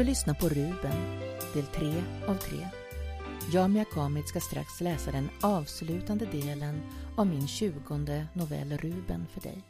Du 0.00 0.04
lyssnar 0.04 0.34
på 0.34 0.48
Ruben, 0.48 1.20
del 1.54 1.66
3 1.66 2.02
av 2.26 2.34
3. 2.34 2.68
Jag, 3.52 3.70
Mia 3.70 3.84
Kamit, 3.84 4.28
ska 4.28 4.40
strax 4.40 4.80
läsa 4.80 5.12
den 5.12 5.30
avslutande 5.42 6.26
delen 6.26 6.82
av 7.16 7.26
min 7.26 7.48
tjugonde 7.48 8.26
novell 8.34 8.78
Ruben 8.78 9.26
för 9.26 9.40
dig. 9.40 9.62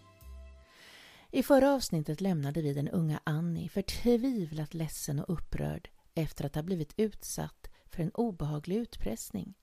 I 1.30 1.42
förra 1.42 1.72
avsnittet 1.72 2.20
lämnade 2.20 2.62
vi 2.62 2.74
den 2.74 2.88
unga 2.88 3.20
Annie 3.24 3.69
förtvivlat 3.69 4.74
ledsen 4.74 5.19
och 5.19 5.34
upprörd 5.34 5.88
efter 6.14 6.47
att 6.47 6.55
ha 6.55 6.62
blivit 6.62 6.94
utsatt 6.97 7.70
för 7.86 8.02
en 8.02 8.10
obehaglig 8.10 8.77
utpressning. 8.77 9.55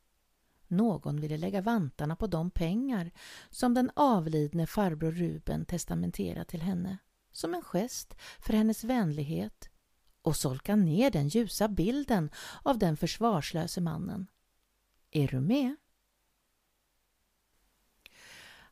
Någon 0.68 1.22
ville 1.22 1.38
lägga 1.38 1.62
vantarna 1.62 2.16
på 2.16 2.28
de 2.28 2.52
pengar 2.52 3.12
som 3.50 3.74
den 3.74 3.92
avlidne 3.96 4.68
farbror 4.68 5.12
Ruben 5.12 5.66
testamenterat 5.66 6.48
till 6.48 6.62
henne 6.62 6.98
som 7.32 7.54
en 7.54 7.64
gest 7.64 8.16
för 8.40 8.54
hennes 8.54 8.84
vänlighet 8.84 9.70
och 10.28 10.36
solka 10.36 10.76
ner 10.76 11.12
den 11.12 11.28
ljusa 11.28 11.68
bilden 11.68 12.30
av 12.64 12.78
den 12.78 12.98
försvarslöse 12.98 13.82
mannen. 13.82 14.28
Är 15.12 15.28
du 15.28 15.40
med? 15.40 15.76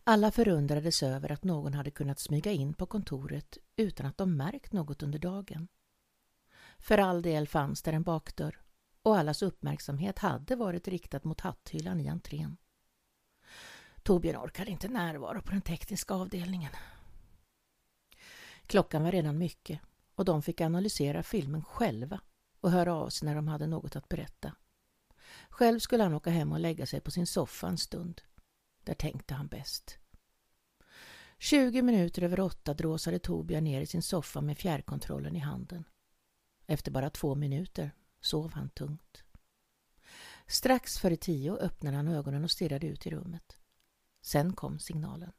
Alla 0.03 0.31
förundrades 0.31 1.03
över 1.03 1.31
att 1.31 1.43
någon 1.43 1.73
hade 1.73 1.91
kunnat 1.91 2.19
smyga 2.19 2.51
in 2.51 2.73
på 2.73 2.85
kontoret 2.85 3.57
utan 3.75 4.05
att 4.05 4.17
de 4.17 4.37
märkt 4.37 4.73
något 4.73 5.03
under 5.03 5.19
dagen. 5.19 5.67
För 6.77 6.97
all 6.97 7.21
del 7.21 7.47
fanns 7.47 7.81
där 7.81 7.93
en 7.93 8.03
bakdörr 8.03 8.61
och 9.01 9.17
allas 9.17 9.41
uppmärksamhet 9.41 10.19
hade 10.19 10.55
varit 10.55 10.87
riktad 10.87 11.19
mot 11.23 11.41
hatthyllan 11.41 11.99
i 11.99 12.07
entrén. 12.07 12.57
Torbjörn 14.03 14.37
orkade 14.37 14.71
inte 14.71 14.87
närvara 14.87 15.41
på 15.41 15.51
den 15.51 15.61
tekniska 15.61 16.13
avdelningen. 16.13 16.71
Klockan 18.67 19.03
var 19.03 19.11
redan 19.11 19.37
mycket 19.37 19.79
och 20.15 20.25
de 20.25 20.41
fick 20.41 20.61
analysera 20.61 21.23
filmen 21.23 21.63
själva 21.63 22.21
och 22.61 22.71
höra 22.71 22.93
av 22.93 23.09
sig 23.09 23.25
när 23.25 23.35
de 23.35 23.47
hade 23.47 23.67
något 23.67 23.95
att 23.95 24.09
berätta. 24.09 24.55
Själv 25.49 25.79
skulle 25.79 26.03
han 26.03 26.13
åka 26.13 26.29
hem 26.29 26.51
och 26.51 26.59
lägga 26.59 26.85
sig 26.85 27.01
på 27.01 27.11
sin 27.11 27.27
soffa 27.27 27.67
en 27.67 27.77
stund. 27.77 28.21
Där 28.83 28.93
tänkte 28.93 29.33
han 29.33 29.47
bäst. 29.47 29.97
20 31.39 31.81
minuter 31.81 32.21
över 32.21 32.39
åtta 32.39 32.73
dråsade 32.73 33.19
Torbjörn 33.19 33.63
ner 33.63 33.81
i 33.81 33.85
sin 33.85 34.01
soffa 34.01 34.41
med 34.41 34.57
fjärrkontrollen 34.57 35.35
i 35.35 35.39
handen. 35.39 35.83
Efter 36.67 36.91
bara 36.91 37.09
två 37.09 37.35
minuter 37.35 37.91
sov 38.21 38.53
han 38.53 38.69
tungt. 38.69 39.23
Strax 40.47 40.99
före 40.99 41.15
tio 41.15 41.57
öppnade 41.57 41.97
han 41.97 42.07
ögonen 42.07 42.43
och 42.43 42.51
stirrade 42.51 42.87
ut 42.87 43.07
i 43.07 43.09
rummet. 43.09 43.57
Sen 44.21 44.53
kom 44.53 44.79
signalen. 44.79 45.31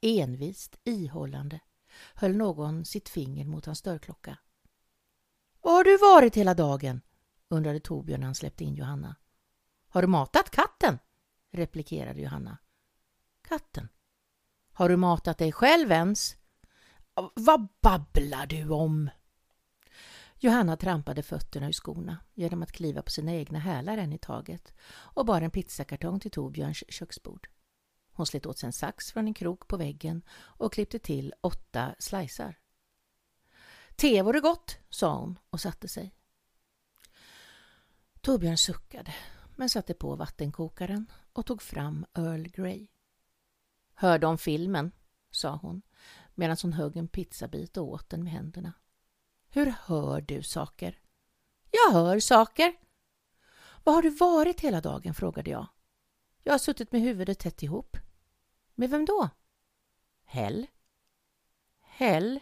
Envist, 0.00 0.78
ihållande, 0.84 1.60
höll 2.14 2.36
någon 2.36 2.84
sitt 2.84 3.08
finger 3.08 3.44
mot 3.44 3.66
hans 3.66 3.82
dörrklocka. 3.82 4.38
Var 5.62 5.72
har 5.72 5.84
du 5.84 5.98
varit 5.98 6.36
hela 6.36 6.54
dagen? 6.54 7.00
undrade 7.48 7.80
Torbjörn 7.80 8.20
när 8.20 8.26
han 8.26 8.34
släppte 8.34 8.64
in 8.64 8.74
Johanna. 8.74 9.16
Har 9.88 10.02
du 10.02 10.08
matat 10.08 10.50
katten? 10.50 10.98
replikerade 11.50 12.20
Johanna. 12.20 12.58
Katten? 13.48 13.88
Har 14.72 14.88
du 14.88 14.96
matat 14.96 15.38
dig 15.38 15.52
själv 15.52 15.90
ens? 15.90 16.36
Vad 17.34 17.68
babblar 17.82 18.46
du 18.46 18.68
om? 18.68 19.10
Johanna 20.38 20.76
trampade 20.76 21.22
fötterna 21.22 21.68
ur 21.68 21.72
skorna 21.72 22.18
genom 22.34 22.62
att 22.62 22.72
kliva 22.72 23.02
på 23.02 23.10
sina 23.10 23.32
egna 23.32 23.58
hälar 23.58 23.98
en 23.98 24.12
i 24.12 24.18
taget 24.18 24.74
och 24.90 25.26
bar 25.26 25.42
en 25.42 25.50
pizzakartong 25.50 26.20
till 26.20 26.30
Torbjörns 26.30 26.84
köksbord. 26.88 27.48
Hon 28.12 28.26
slet 28.26 28.46
åt 28.46 28.58
sig 28.58 28.66
en 28.66 28.72
sax 28.72 29.12
från 29.12 29.26
en 29.26 29.34
krok 29.34 29.68
på 29.68 29.76
väggen 29.76 30.22
och 30.32 30.72
klippte 30.72 30.98
till 30.98 31.34
åtta 31.40 31.94
slicer. 31.98 32.58
Te 33.96 34.22
vore 34.22 34.40
gott, 34.40 34.76
sa 34.90 35.16
hon 35.16 35.38
och 35.50 35.60
satte 35.60 35.88
sig. 35.88 36.14
Torbjörn 38.20 38.58
suckade 38.58 39.14
men 39.56 39.70
satte 39.70 39.94
på 39.94 40.16
vattenkokaren 40.16 41.10
och 41.32 41.46
tog 41.46 41.62
fram 41.62 42.06
Earl 42.14 42.42
Grey. 42.42 42.86
Hörde 43.94 44.26
om 44.26 44.38
filmen, 44.38 44.92
sa 45.30 45.56
hon 45.56 45.82
medan 46.34 46.56
hon 46.62 46.72
högg 46.72 46.96
en 46.96 47.08
pizzabit 47.08 47.76
och 47.76 47.88
åt 47.88 48.10
den 48.10 48.24
med 48.24 48.32
händerna. 48.32 48.72
Hur 49.48 49.74
hör 49.84 50.20
du 50.20 50.42
saker? 50.42 51.00
Jag 51.70 51.92
hör 51.92 52.20
saker. 52.20 52.74
Var 53.84 53.92
har 53.92 54.02
du 54.02 54.10
varit 54.10 54.60
hela 54.60 54.80
dagen? 54.80 55.14
frågade 55.14 55.50
jag. 55.50 55.66
Jag 56.42 56.52
har 56.52 56.58
suttit 56.58 56.92
med 56.92 57.00
huvudet 57.00 57.38
tätt 57.38 57.62
ihop. 57.62 57.96
Med 58.80 58.90
vem 58.90 59.04
då? 59.04 59.28
Hell. 60.24 60.66
Hell? 61.80 62.40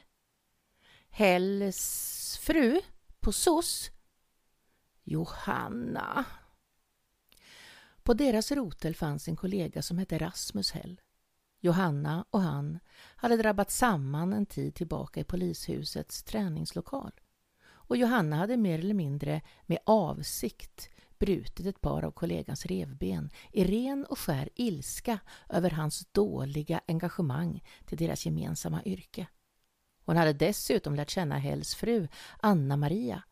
Hells 1.08 2.38
fru? 2.42 2.80
På 3.20 3.32
SOS? 3.32 3.90
Johanna. 5.02 6.24
På 8.02 8.14
deras 8.14 8.52
rotel 8.52 8.94
fanns 8.94 9.28
en 9.28 9.36
kollega 9.36 9.82
som 9.82 9.98
hette 9.98 10.18
Rasmus 10.18 10.72
Hell. 10.72 11.00
Johanna 11.60 12.24
och 12.30 12.40
han 12.40 12.78
hade 13.16 13.36
drabbat 13.36 13.70
samman 13.70 14.32
en 14.32 14.46
tid 14.46 14.74
tillbaka 14.74 15.20
i 15.20 15.24
polishusets 15.24 16.22
träningslokal. 16.22 17.12
Och 17.64 17.96
Johanna 17.96 18.36
hade 18.36 18.56
mer 18.56 18.78
eller 18.78 18.94
mindre 18.94 19.42
med 19.66 19.78
avsikt 19.86 20.90
brutit 21.18 21.66
ett 21.66 21.80
par 21.80 22.04
av 22.04 22.10
kollegans 22.10 22.66
revben 22.66 23.30
i 23.52 23.64
ren 23.64 24.04
och 24.04 24.18
skär 24.18 24.48
ilska 24.54 25.18
över 25.48 25.70
hans 25.70 26.06
dåliga 26.12 26.80
engagemang 26.88 27.62
till 27.86 27.98
deras 27.98 28.26
gemensamma 28.26 28.82
yrke. 28.84 29.26
Hon 30.04 30.16
hade 30.16 30.32
dessutom 30.32 30.94
lärt 30.94 31.10
känna 31.10 31.38
Hells 31.38 31.74
fru, 31.74 32.08
Anna-Maria, 32.40 33.22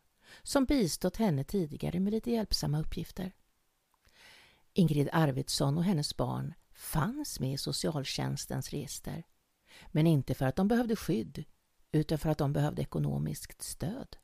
som 0.43 0.65
bistått 0.65 1.17
henne 1.17 1.45
tidigare 1.45 2.01
med 2.01 2.13
lite 2.13 2.31
hjälpsamma 2.31 2.81
uppgifter. 2.81 3.33
Ingrid 4.73 5.09
Arvidsson 5.13 5.79
och 5.79 5.85
hennes 5.85 6.17
barn 6.17 6.55
fanns 6.75 7.41
med 7.41 7.53
i 7.53 7.59
socialtjänstens 7.59 8.71
register, 8.71 9.25
men 9.87 10.07
inte 10.07 10.35
för 10.35 10.47
att 10.47 10.57
de 10.57 10.69
behövde 10.69 10.97
skydd 10.97 11.45
utan 11.93 12.19
för 12.19 12.31
att 12.31 12.39
de 12.39 12.53
behövde 12.53 12.83
ekonomiskt 12.83 13.63
stöd. 13.63 14.17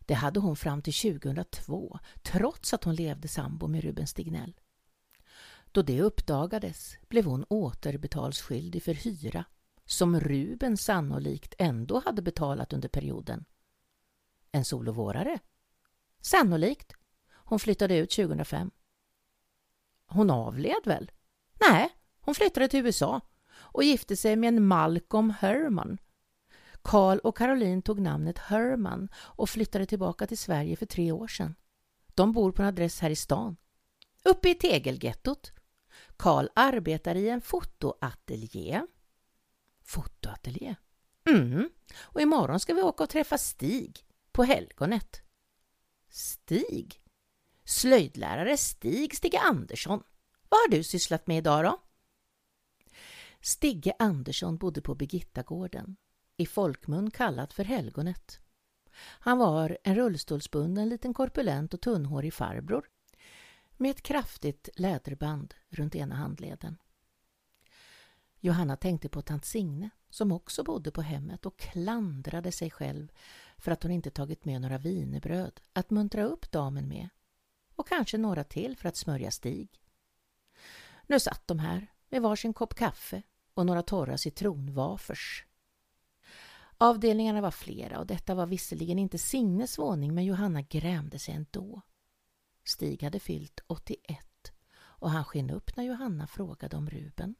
Det 0.00 0.14
hade 0.14 0.40
hon 0.40 0.56
fram 0.56 0.82
till 0.82 0.94
2002, 1.20 1.98
trots 2.22 2.74
att 2.74 2.84
hon 2.84 2.94
levde 2.94 3.28
sambo 3.28 3.66
med 3.66 3.84
Ruben 3.84 4.06
Stignell. 4.06 4.54
Då 5.72 5.82
det 5.82 6.02
uppdagades 6.02 6.96
blev 7.08 7.24
hon 7.24 7.44
återbetalsskyldig 7.48 8.82
för 8.82 8.94
hyra 8.94 9.44
som 9.84 10.20
Ruben 10.20 10.76
sannolikt 10.76 11.54
ändå 11.58 12.02
hade 12.04 12.22
betalat 12.22 12.72
under 12.72 12.88
perioden. 12.88 13.44
En 14.52 14.64
solovårare? 14.64 15.38
Sannolikt. 16.20 16.92
Hon 17.30 17.58
flyttade 17.58 17.96
ut 17.96 18.10
2005. 18.10 18.70
Hon 20.06 20.30
avled 20.30 20.82
väl? 20.84 21.10
Nej, 21.70 21.90
hon 22.20 22.34
flyttade 22.34 22.68
till 22.68 22.86
USA 22.86 23.20
och 23.52 23.84
gifte 23.84 24.16
sig 24.16 24.36
med 24.36 24.48
en 24.48 24.66
Malcolm 24.66 25.30
Herman 25.30 25.98
Karl 26.88 27.18
och 27.18 27.36
Caroline 27.36 27.82
tog 27.82 28.00
namnet 28.00 28.38
Herman 28.38 29.08
och 29.14 29.50
flyttade 29.50 29.86
tillbaka 29.86 30.26
till 30.26 30.38
Sverige 30.38 30.76
för 30.76 30.86
tre 30.86 31.12
år 31.12 31.28
sedan. 31.28 31.54
De 32.14 32.32
bor 32.32 32.52
på 32.52 32.62
en 32.62 32.68
adress 32.68 33.00
här 33.00 33.10
i 33.10 33.16
stan. 33.16 33.56
Uppe 34.24 34.50
i 34.50 34.54
tegelgettot. 34.54 35.52
Karl 36.16 36.46
arbetar 36.54 37.14
i 37.14 37.28
en 37.28 37.40
fotoateljé. 37.40 38.82
Fotoateljé? 39.84 40.74
Mm. 41.30 41.70
Och 42.00 42.20
imorgon 42.20 42.60
ska 42.60 42.74
vi 42.74 42.82
åka 42.82 43.04
och 43.04 43.10
träffa 43.10 43.38
Stig 43.38 44.06
på 44.32 44.44
helgonet. 44.44 45.22
Stig? 46.10 47.00
Slöjdlärare 47.64 48.56
Stig 48.56 49.16
Stigge 49.16 49.38
Andersson. 49.38 50.02
Vad 50.48 50.58
har 50.60 50.68
du 50.68 50.82
sysslat 50.82 51.26
med 51.26 51.38
idag 51.38 51.64
då? 51.64 51.80
Stigge 53.40 53.92
Andersson 53.98 54.56
bodde 54.56 54.80
på 54.80 54.94
Birgittagården 54.94 55.96
i 56.38 56.46
folkmun 56.46 57.10
kallat 57.10 57.52
för 57.52 57.64
helgonet. 57.64 58.40
Han 59.00 59.38
var 59.38 59.78
en 59.84 59.94
rullstolsbunden 59.94 60.88
liten 60.88 61.14
korpulent 61.14 61.74
och 61.74 61.80
tunnhårig 61.80 62.34
farbror 62.34 62.88
med 63.76 63.90
ett 63.90 64.02
kraftigt 64.02 64.68
läderband 64.76 65.54
runt 65.68 65.94
ena 65.94 66.14
handleden. 66.14 66.76
Johanna 68.40 68.76
tänkte 68.76 69.08
på 69.08 69.22
tant 69.22 69.44
Signe 69.44 69.90
som 70.10 70.32
också 70.32 70.64
bodde 70.64 70.90
på 70.90 71.02
hemmet 71.02 71.46
och 71.46 71.58
klandrade 71.58 72.52
sig 72.52 72.70
själv 72.70 73.12
för 73.58 73.72
att 73.72 73.82
hon 73.82 73.92
inte 73.92 74.10
tagit 74.10 74.44
med 74.44 74.60
några 74.60 74.78
vinerbröd 74.78 75.60
att 75.72 75.90
muntra 75.90 76.24
upp 76.24 76.50
damen 76.50 76.88
med 76.88 77.08
och 77.74 77.88
kanske 77.88 78.18
några 78.18 78.44
till 78.44 78.76
för 78.76 78.88
att 78.88 78.96
smörja 78.96 79.30
Stig. 79.30 79.80
Nu 81.06 81.20
satt 81.20 81.46
de 81.46 81.58
här 81.58 81.86
med 82.08 82.22
varsin 82.22 82.54
kopp 82.54 82.74
kaffe 82.74 83.22
och 83.54 83.66
några 83.66 83.82
torra 83.82 84.18
citronwafers 84.18 85.47
Avdelningarna 86.78 87.40
var 87.40 87.50
flera 87.50 87.98
och 87.98 88.06
detta 88.06 88.34
var 88.34 88.46
visserligen 88.46 88.98
inte 88.98 89.18
Signes 89.18 89.78
våning 89.78 90.14
men 90.14 90.24
Johanna 90.24 90.62
grämde 90.62 91.18
sig 91.18 91.34
ändå. 91.34 91.80
Stig 92.64 93.02
hade 93.02 93.20
fyllt 93.20 93.60
81 93.66 94.18
och 94.78 95.10
han 95.10 95.24
sken 95.24 95.50
upp 95.50 95.76
när 95.76 95.84
Johanna 95.84 96.26
frågade 96.26 96.76
om 96.76 96.90
Ruben. 96.90 97.34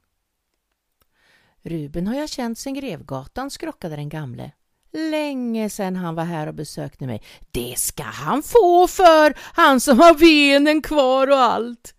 Ruben 1.61 2.07
har 2.07 2.15
jag 2.15 2.29
känt 2.29 2.57
sen 2.57 2.73
Grevgatan, 2.73 3.51
skrockade 3.51 3.95
den 3.95 4.09
gamle. 4.09 4.51
Länge 4.91 5.69
sedan 5.69 5.95
han 5.95 6.15
var 6.15 6.23
här 6.23 6.47
och 6.47 6.53
besökte 6.53 7.07
mig. 7.07 7.23
Det 7.51 7.77
ska 7.77 8.03
han 8.03 8.43
få 8.43 8.87
för, 8.87 9.37
han 9.37 9.79
som 9.79 9.99
har 9.99 10.19
benen 10.19 10.81
kvar 10.81 11.27
och 11.27 11.37
allt. 11.37 11.95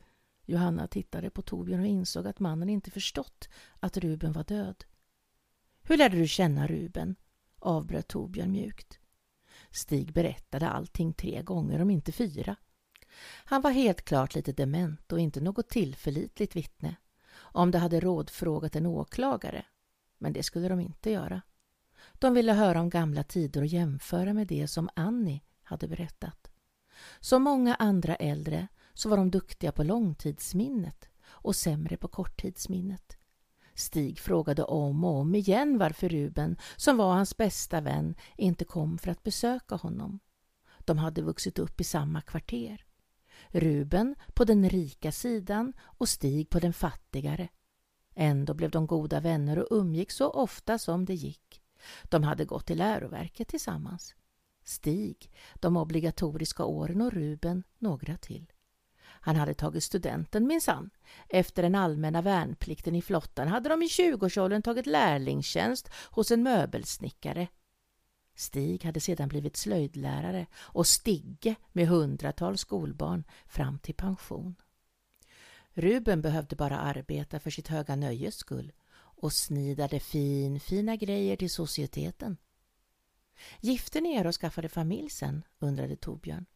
Johanna 0.46 0.87
tittade 0.87 1.31
på 1.31 1.42
Torbjörn 1.42 1.81
och 1.81 1.87
insåg 1.87 2.26
att 2.26 2.40
mannen 2.40 2.69
inte 2.69 2.90
förstått 2.90 3.48
att 3.81 3.96
Ruben 3.96 4.32
var 4.32 4.44
död. 4.44 4.84
Hur 5.82 5.96
lärde 5.96 6.16
du 6.16 6.28
känna 6.28 6.66
Ruben? 6.66 7.16
Avbröt 7.60 8.08
Torbjörn 8.08 8.50
mjukt. 8.50 8.98
Stig 9.70 10.12
berättade 10.12 10.68
allting 10.68 11.12
tre 11.12 11.42
gånger, 11.42 11.82
om 11.82 11.90
inte 11.90 12.12
fyra. 12.12 12.56
Han 13.44 13.62
var 13.62 13.70
helt 13.70 14.02
klart 14.02 14.34
lite 14.34 14.52
dement 14.52 15.12
och 15.12 15.20
inte 15.20 15.40
något 15.40 15.68
tillförlitligt 15.68 16.56
vittne. 16.56 16.96
Om 17.34 17.70
de 17.70 17.78
hade 17.78 18.00
rådfrågat 18.00 18.76
en 18.76 18.86
åklagare. 18.86 19.64
Men 20.18 20.32
det 20.32 20.42
skulle 20.42 20.68
de 20.68 20.80
inte 20.80 21.10
göra. 21.10 21.42
De 22.12 22.34
ville 22.34 22.52
höra 22.52 22.80
om 22.80 22.90
gamla 22.90 23.22
tider 23.22 23.60
och 23.60 23.66
jämföra 23.66 24.32
med 24.32 24.46
det 24.46 24.68
som 24.68 24.88
Annie 24.94 25.42
hade 25.62 25.88
berättat. 25.88 26.50
Som 27.20 27.42
många 27.42 27.74
andra 27.74 28.16
äldre 28.16 28.68
så 28.94 29.08
var 29.08 29.16
de 29.16 29.30
duktiga 29.30 29.72
på 29.72 29.82
långtidsminnet 29.82 31.08
och 31.22 31.56
sämre 31.56 31.96
på 31.96 32.08
korttidsminnet. 32.08 33.16
Stig 33.80 34.18
frågade 34.18 34.64
om 34.64 35.04
och 35.04 35.14
om 35.16 35.34
igen 35.34 35.78
varför 35.78 36.08
Ruben, 36.08 36.56
som 36.76 36.96
var 36.96 37.12
hans 37.14 37.36
bästa 37.36 37.80
vän, 37.80 38.14
inte 38.36 38.64
kom 38.64 38.98
för 38.98 39.10
att 39.10 39.22
besöka 39.22 39.74
honom. 39.74 40.20
De 40.78 40.98
hade 40.98 41.22
vuxit 41.22 41.58
upp 41.58 41.80
i 41.80 41.84
samma 41.84 42.20
kvarter. 42.20 42.84
Ruben 43.48 44.14
på 44.34 44.44
den 44.44 44.68
rika 44.68 45.12
sidan 45.12 45.72
och 45.80 46.08
Stig 46.08 46.50
på 46.50 46.58
den 46.58 46.72
fattigare. 46.72 47.48
Ändå 48.14 48.54
blev 48.54 48.70
de 48.70 48.86
goda 48.86 49.20
vänner 49.20 49.58
och 49.58 49.76
umgick 49.78 50.10
så 50.10 50.30
ofta 50.30 50.78
som 50.78 51.04
det 51.04 51.14
gick. 51.14 51.62
De 52.04 52.22
hade 52.22 52.44
gått 52.44 52.66
till 52.66 52.78
läroverket 52.78 53.48
tillsammans. 53.48 54.14
Stig, 54.64 55.30
de 55.54 55.76
obligatoriska 55.76 56.64
åren 56.64 57.00
och 57.00 57.12
Ruben 57.12 57.62
några 57.78 58.16
till. 58.16 58.52
Han 59.20 59.37
hade 59.37 59.55
tagit 59.55 59.84
studenten 59.84 60.46
minsann. 60.46 60.90
Efter 61.28 61.62
den 61.62 61.75
allmänna 61.75 62.22
värnplikten 62.22 62.94
i 62.94 63.02
flottan 63.02 63.49
hade 63.49 63.69
de 63.69 63.82
i 63.82 63.87
20-årsåldern 63.87 64.62
tagit 64.62 64.87
lärlingstjänst 64.87 65.90
hos 66.11 66.31
en 66.31 66.43
möbelsnickare. 66.43 67.49
Stig 68.34 68.84
hade 68.84 69.00
sedan 69.00 69.28
blivit 69.28 69.56
slöjdlärare 69.56 70.46
och 70.56 70.87
Stigge 70.87 71.55
med 71.72 71.88
hundratals 71.88 72.61
skolbarn 72.61 73.25
fram 73.46 73.78
till 73.78 73.94
pension. 73.94 74.56
Ruben 75.73 76.23
behövde 76.23 76.56
bara 76.56 76.78
arbeta 76.78 77.40
för 77.40 77.50
sitt 77.50 77.69
höga 77.69 77.96
nöjes 77.96 78.34
skull 78.34 78.73
och 79.20 79.32
snidade 79.32 80.00
fin, 80.00 80.61
fina 80.61 80.96
grejer 80.96 81.37
till 81.37 81.50
societeten. 81.50 82.37
Gifte 83.61 84.00
ni 84.00 84.14
er 84.14 84.26
och 84.26 84.34
skaffade 84.34 84.69
familj 84.69 85.11
sen? 85.11 85.43
undrade 85.58 85.96
Torbjörn. 85.96 86.46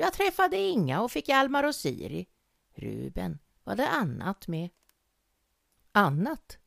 Jag 0.00 0.12
träffade 0.12 0.56
Inga 0.56 1.00
och 1.02 1.10
fick 1.10 1.28
Almar 1.28 1.64
och 1.64 1.74
Siri. 1.74 2.26
Ruben, 2.74 3.38
var 3.64 3.76
det 3.76 3.88
annat 3.88 4.48
med? 4.48 4.68
Annat? 5.92 6.58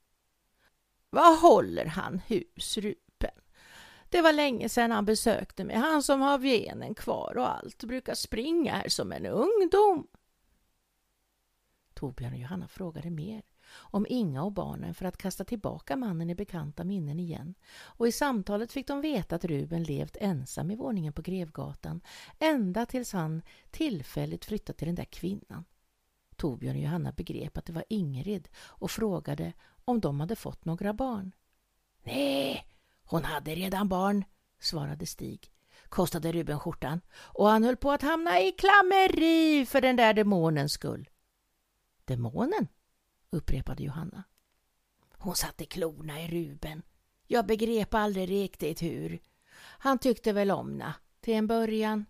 Vad 1.10 1.40
håller 1.40 1.86
han 1.86 2.20
hus, 2.20 2.78
Ruben? 2.78 3.42
Det 4.10 4.22
var 4.22 4.34
länge 4.34 4.70
sedan 4.70 4.92
han 4.92 5.06
besökte 5.06 5.64
mig, 5.64 5.76
han 5.76 6.04
som 6.04 6.22
har 6.22 6.38
venen 6.38 6.96
kvar 6.96 7.38
och 7.38 7.50
allt, 7.50 7.84
brukar 7.84 8.16
springa 8.16 8.72
här 8.72 8.90
som 8.90 9.12
en 9.12 9.26
ungdom. 9.26 10.08
Torbjörn 11.94 12.34
och 12.34 12.40
Johanna 12.40 12.68
frågade 12.68 13.10
mer 13.10 13.42
om 13.72 14.06
Inga 14.10 14.44
och 14.44 14.52
barnen 14.52 14.94
för 14.94 15.06
att 15.06 15.18
kasta 15.18 15.44
tillbaka 15.44 15.96
mannen 15.96 16.30
i 16.30 16.36
bekanta 16.36 16.84
minnen 16.84 17.20
igen. 17.20 17.56
Och 17.82 18.08
i 18.08 18.12
samtalet 18.12 18.72
fick 18.72 18.88
de 18.88 19.02
veta 19.02 19.36
att 19.36 19.46
Ruben 19.46 19.84
levt 19.84 20.18
ensam 20.20 20.72
i 20.72 20.76
våningen 20.76 21.14
på 21.14 21.22
Grevgatan 21.22 22.02
ända 22.40 22.86
tills 22.86 23.14
han 23.14 23.42
tillfälligt 23.72 24.46
flyttat 24.46 24.78
till 24.78 24.88
den 24.88 24.96
där 24.96 25.06
kvinnan. 25.06 25.66
Torbjörn 26.36 26.76
och 26.76 26.82
Johanna 26.82 27.12
begrep 27.12 27.58
att 27.58 27.66
det 27.66 27.74
var 27.74 27.86
Ingrid 27.90 28.50
och 28.56 28.92
frågade 28.92 29.54
om 29.86 30.00
de 30.00 30.20
hade 30.20 30.36
fått 30.36 30.66
några 30.66 30.94
barn. 30.94 31.32
Nej, 32.04 32.68
hon 33.04 33.24
hade 33.24 33.56
redan 33.56 33.90
barn, 33.90 34.24
svarade 34.60 35.06
Stig. 35.06 35.50
Kostade 35.90 36.32
Ruben 36.32 36.60
skjortan 36.60 37.02
och 37.14 37.48
han 37.48 37.64
höll 37.64 37.78
på 37.78 37.92
att 37.92 38.02
hamna 38.02 38.42
i 38.42 38.52
klammeri 38.52 39.66
för 39.66 39.82
den 39.82 39.96
där 39.96 40.14
demonens 40.14 40.72
skull. 40.74 41.10
Demonen? 42.06 42.68
Upprepade 43.34 43.84
Johanna. 43.84 44.24
Hon 45.18 45.36
satte 45.36 45.66
klorna 45.66 46.22
i 46.22 46.28
Ruben. 46.28 46.82
Jag 47.28 47.46
begrep 47.46 47.94
aldrig 47.94 48.30
riktigt 48.30 48.82
hur. 48.82 49.20
Han 49.56 49.98
tyckte 49.98 50.34
väl 50.34 50.52
om 50.52 50.78
na, 50.78 50.94
till 51.22 51.34
en 51.34 51.48
början. 51.48 52.06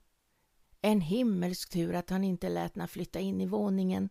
En 0.81 1.01
himmelsk 1.01 1.69
tur 1.69 1.95
att 1.95 2.09
han 2.09 2.23
inte 2.23 2.49
lät 2.49 2.75
henne 2.75 2.87
flytta 2.87 3.19
in 3.19 3.41
i 3.41 3.45
våningen. 3.45 4.09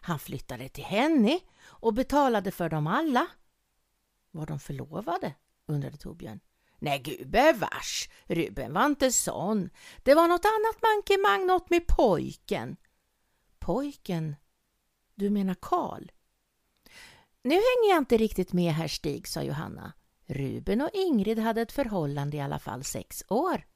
Han 0.00 0.18
flyttade 0.18 0.68
till 0.68 0.84
henne 0.84 1.40
och 1.62 1.94
betalade 1.94 2.50
för 2.50 2.68
dem 2.68 2.86
alla. 2.86 3.26
Var 4.30 4.46
de 4.46 4.58
förlovade? 4.58 5.34
undrade 5.66 5.96
Torbjörn. 5.96 6.40
Nej, 6.78 6.98
gubevars, 6.98 8.08
Ruben 8.24 8.72
var 8.72 8.86
inte 8.86 9.12
sån. 9.12 9.70
Det 10.02 10.14
var 10.14 10.28
något 10.28 10.44
annat 10.44 10.82
mankemang, 10.82 11.46
något 11.46 11.70
med 11.70 11.86
pojken. 11.86 12.76
Pojken? 13.58 14.36
Du 15.14 15.30
menar 15.30 15.54
Karl? 15.60 16.10
Nu 17.46 17.54
hänger 17.54 17.90
jag 17.90 17.98
inte 17.98 18.16
riktigt 18.16 18.52
med 18.52 18.72
här 18.72 18.88
Stig, 18.88 19.28
sa 19.28 19.42
Johanna. 19.42 19.92
Ruben 20.26 20.80
och 20.80 20.90
Ingrid 20.92 21.38
hade 21.38 21.60
ett 21.60 21.72
förhållande 21.72 22.36
i 22.36 22.40
alla 22.40 22.58
fall 22.58 22.84
sex 22.84 23.24
år. 23.28 23.66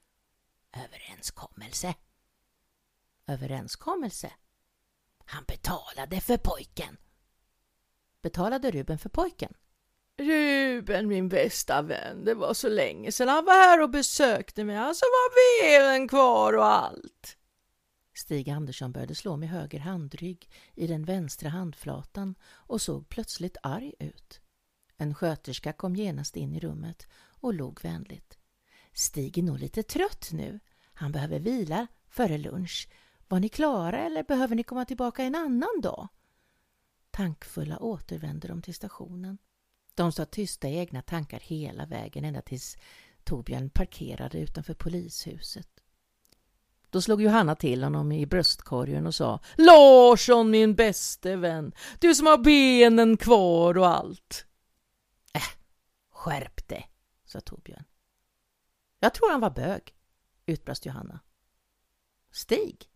Överenskommelse. 0.73 1.95
Överenskommelse? 3.27 4.33
Han 5.25 5.45
betalade 5.45 6.21
för 6.21 6.37
pojken. 6.37 6.97
Betalade 8.23 8.71
Ruben 8.71 8.99
för 8.99 9.09
pojken? 9.09 9.55
Ruben, 10.17 11.09
min 11.09 11.29
bästa 11.29 11.83
vän, 11.83 12.25
det 12.25 12.35
var 12.35 12.55
så 12.55 12.69
länge 12.69 13.13
sedan 13.13 13.29
han 13.29 13.45
var 13.45 13.55
här 13.55 13.83
och 13.83 13.91
besökte 13.91 14.65
mig. 14.65 14.77
Alltså 14.77 15.05
var 15.05 15.63
benen 15.63 16.09
kvar 16.09 16.53
och 16.53 16.67
allt. 16.67 17.38
Stig 18.19 18.51
Andersson 18.51 18.93
började 18.93 19.15
slå 19.15 19.37
med 19.37 19.49
höger 19.49 19.79
handrygg 19.79 20.51
i 20.75 20.87
den 20.87 21.05
vänstra 21.05 21.49
handflatan 21.49 22.35
och 22.45 22.83
såg 22.83 23.09
plötsligt 23.09 23.57
arg 23.63 23.95
ut. 23.99 24.41
En 24.97 25.15
sköterska 25.15 25.73
kom 25.73 25.97
genast 25.97 26.37
in 26.37 26.55
i 26.55 26.61
rummet 26.61 27.07
och 27.41 27.55
log 27.55 27.83
vänligt. 27.83 28.39
Stig 28.93 29.39
är 29.39 29.43
nog 29.43 29.59
lite 29.59 29.83
trött 29.83 30.29
nu. 30.33 30.61
Han 30.93 31.13
behöver 31.13 31.39
vila 31.39 31.87
före 32.09 32.39
lunch. 32.39 32.89
Var 33.29 33.41
ni 33.41 33.49
klara 33.49 33.99
eller 33.99 34.23
behöver 34.23 34.55
ni 34.55 34.63
komma 34.63 34.85
tillbaka 34.85 35.23
en 35.23 35.35
annan 35.35 35.81
dag? 35.83 36.09
Tankfulla 37.11 37.79
återvände 37.79 38.49
de 38.49 38.63
till 38.63 38.75
stationen. 38.75 39.39
De 39.95 40.13
sa 40.13 40.25
tysta 40.25 40.69
i 40.69 40.77
egna 40.79 41.03
tankar 41.03 41.41
hela 41.41 41.87
vägen 41.87 42.25
ända 42.25 42.43
tills 42.43 42.77
Torbjörn 43.25 43.71
parkerade 43.71 44.39
utanför 44.39 44.75
polishuset. 44.75 45.78
Då 46.91 47.03
slog 47.03 47.23
Johanna 47.23 47.55
till 47.55 47.85
honom 47.85 48.13
i 48.13 48.27
bröstkorgen 48.27 49.07
och 49.07 49.15
sa 49.15 49.41
Larsson 49.57 50.51
min 50.51 50.75
bäste 50.75 51.37
vän, 51.37 51.73
du 51.99 52.15
som 52.15 52.27
har 52.27 52.39
benen 52.39 53.17
kvar 53.17 53.79
och 53.79 53.89
allt. 53.89 54.47
Äh, 55.33 55.43
skärp 56.11 56.69
dig, 56.69 56.91
sa 57.25 57.41
Torbjörn. 57.41 57.85
Jag 59.01 59.15
tror 59.15 59.31
han 59.31 59.41
var 59.41 59.51
bög, 59.51 59.95
utbrast 60.47 60.87
Johanna. 60.87 61.21
Stig? 62.31 62.91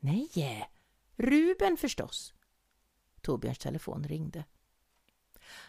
Nej, 0.00 0.68
Ruben 1.16 1.76
förstås. 1.76 2.34
Torbjörns 3.20 3.58
telefon 3.58 4.04
ringde. 4.04 4.44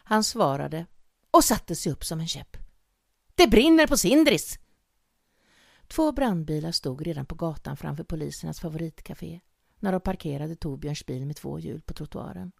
Han 0.03 0.23
svarade 0.23 0.85
och 1.31 1.43
satte 1.43 1.75
sig 1.75 1.91
upp 1.91 2.03
som 2.03 2.19
en 2.19 2.27
käpp. 2.27 2.57
Det 3.35 3.47
brinner 3.47 3.87
på 3.87 3.97
Sindris! 3.97 4.59
Två 5.89 6.11
brandbilar 6.11 6.71
stod 6.71 7.01
redan 7.01 7.25
på 7.25 7.35
gatan 7.35 7.77
framför 7.77 8.03
polisernas 8.03 8.59
favoritcafé 8.59 9.39
när 9.79 9.91
de 9.91 10.01
parkerade 10.01 10.55
Torbjörns 10.55 11.05
bil 11.05 11.25
med 11.25 11.35
två 11.35 11.59
hjul 11.59 11.81
på 11.81 11.93
trottoaren. 11.93 12.51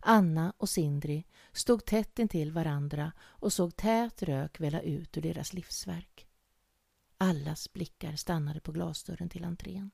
Anna 0.00 0.52
och 0.56 0.68
Sindri 0.68 1.26
stod 1.52 1.84
tätt 1.84 2.18
intill 2.18 2.52
varandra 2.52 3.12
och 3.18 3.52
såg 3.52 3.76
tät 3.76 4.22
rök 4.22 4.60
välla 4.60 4.80
ut 4.80 5.16
ur 5.16 5.22
deras 5.22 5.52
livsverk. 5.52 6.26
Allas 7.18 7.72
blickar 7.72 8.16
stannade 8.16 8.60
på 8.60 8.72
glasdörren 8.72 9.28
till 9.28 9.44
entrén. 9.44 9.90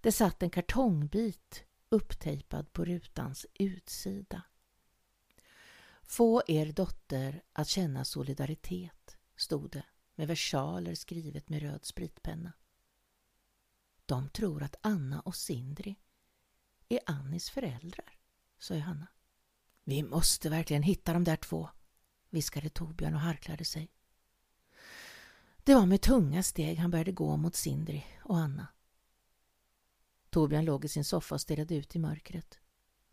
Det 0.00 0.12
satt 0.12 0.42
en 0.42 0.50
kartongbit 0.50 1.64
upptejpad 1.88 2.72
på 2.72 2.84
rutans 2.84 3.46
utsida. 3.54 4.42
Få 6.02 6.42
er 6.46 6.72
dotter 6.72 7.42
att 7.52 7.68
känna 7.68 8.04
solidaritet, 8.04 9.16
stod 9.36 9.70
det 9.70 9.84
med 10.20 10.28
versaler 10.28 10.94
skrivet 10.94 11.48
med 11.48 11.62
röd 11.62 11.84
spritpenna. 11.84 12.52
De 14.06 14.28
tror 14.28 14.62
att 14.62 14.76
Anna 14.80 15.20
och 15.20 15.36
Sindri 15.36 15.96
är 16.88 17.00
Annis 17.06 17.50
föräldrar, 17.50 18.18
sa 18.58 18.74
Johanna. 18.74 19.06
Vi 19.84 20.02
måste 20.02 20.50
verkligen 20.50 20.82
hitta 20.82 21.12
de 21.12 21.24
där 21.24 21.36
två, 21.36 21.68
viskade 22.30 22.68
Torbjörn 22.68 23.14
och 23.14 23.20
harklade 23.20 23.64
sig. 23.64 23.92
Det 25.56 25.74
var 25.74 25.86
med 25.86 26.02
tunga 26.02 26.42
steg 26.42 26.78
han 26.78 26.90
började 26.90 27.12
gå 27.12 27.36
mot 27.36 27.54
Sindri 27.54 28.06
och 28.24 28.38
Anna. 28.38 28.66
Torbjörn 30.30 30.64
låg 30.64 30.84
i 30.84 30.88
sin 30.88 31.04
soffa 31.04 31.34
och 31.34 31.40
stirrade 31.40 31.74
ut 31.74 31.96
i 31.96 31.98
mörkret. 31.98 32.58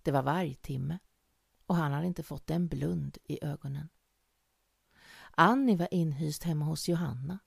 Det 0.02 0.12
var 0.12 0.24
vargtimme 0.24 1.00
och 1.66 1.76
han 1.76 1.92
hade 1.92 2.08
inte 2.08 2.24
fått 2.24 2.50
en 2.50 2.68
blund 2.68 3.18
i 3.24 3.44
ögonen. 3.46 3.90
Annie 5.40 5.76
var 5.76 5.88
inhyst 5.92 6.44
hemma 6.44 6.66
hos 6.66 6.90
Johanna. 6.90 7.40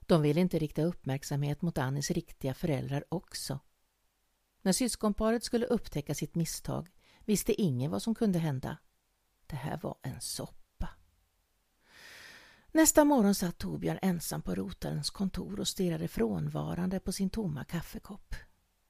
De 0.00 0.22
ville 0.22 0.40
inte 0.40 0.58
rikta 0.58 0.82
uppmärksamhet 0.82 1.62
mot 1.62 1.78
Annies 1.78 2.10
riktiga 2.10 2.54
föräldrar 2.54 3.04
också. 3.08 3.58
När 4.62 4.72
syskonparet 4.72 5.44
skulle 5.44 5.66
upptäcka 5.66 6.14
sitt 6.14 6.34
misstag 6.34 6.90
visste 7.24 7.60
ingen 7.62 7.90
vad 7.90 8.02
som 8.02 8.14
kunde 8.14 8.38
hända. 8.38 8.78
Det 9.46 9.56
här 9.56 9.80
var 9.82 9.98
en 10.02 10.20
soppa. 10.20 10.88
Nästa 12.72 13.04
morgon 13.04 13.34
satt 13.34 13.58
Torbjörn 13.58 13.98
ensam 14.02 14.42
på 14.42 14.54
rotarens 14.54 15.10
kontor 15.10 15.60
och 15.60 15.68
stirrade 15.68 16.08
frånvarande 16.08 17.00
på 17.00 17.12
sin 17.12 17.30
tomma 17.30 17.64
kaffekopp. 17.64 18.34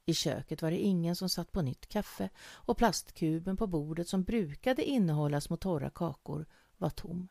I 0.04 0.14
köket 0.14 0.62
var 0.62 0.70
det 0.70 0.78
ingen 0.78 1.16
som 1.16 1.28
satt 1.28 1.52
på 1.52 1.62
nytt 1.62 1.86
kaffe 1.86 2.30
och 2.38 2.78
plastkuben 2.78 3.56
på 3.56 3.66
bordet 3.66 4.08
som 4.08 4.22
brukade 4.22 4.84
innehålla 4.84 5.40
små 5.40 5.56
torra 5.56 5.90
kakor 5.90 6.46
var 6.76 6.90
tom. 6.90 7.28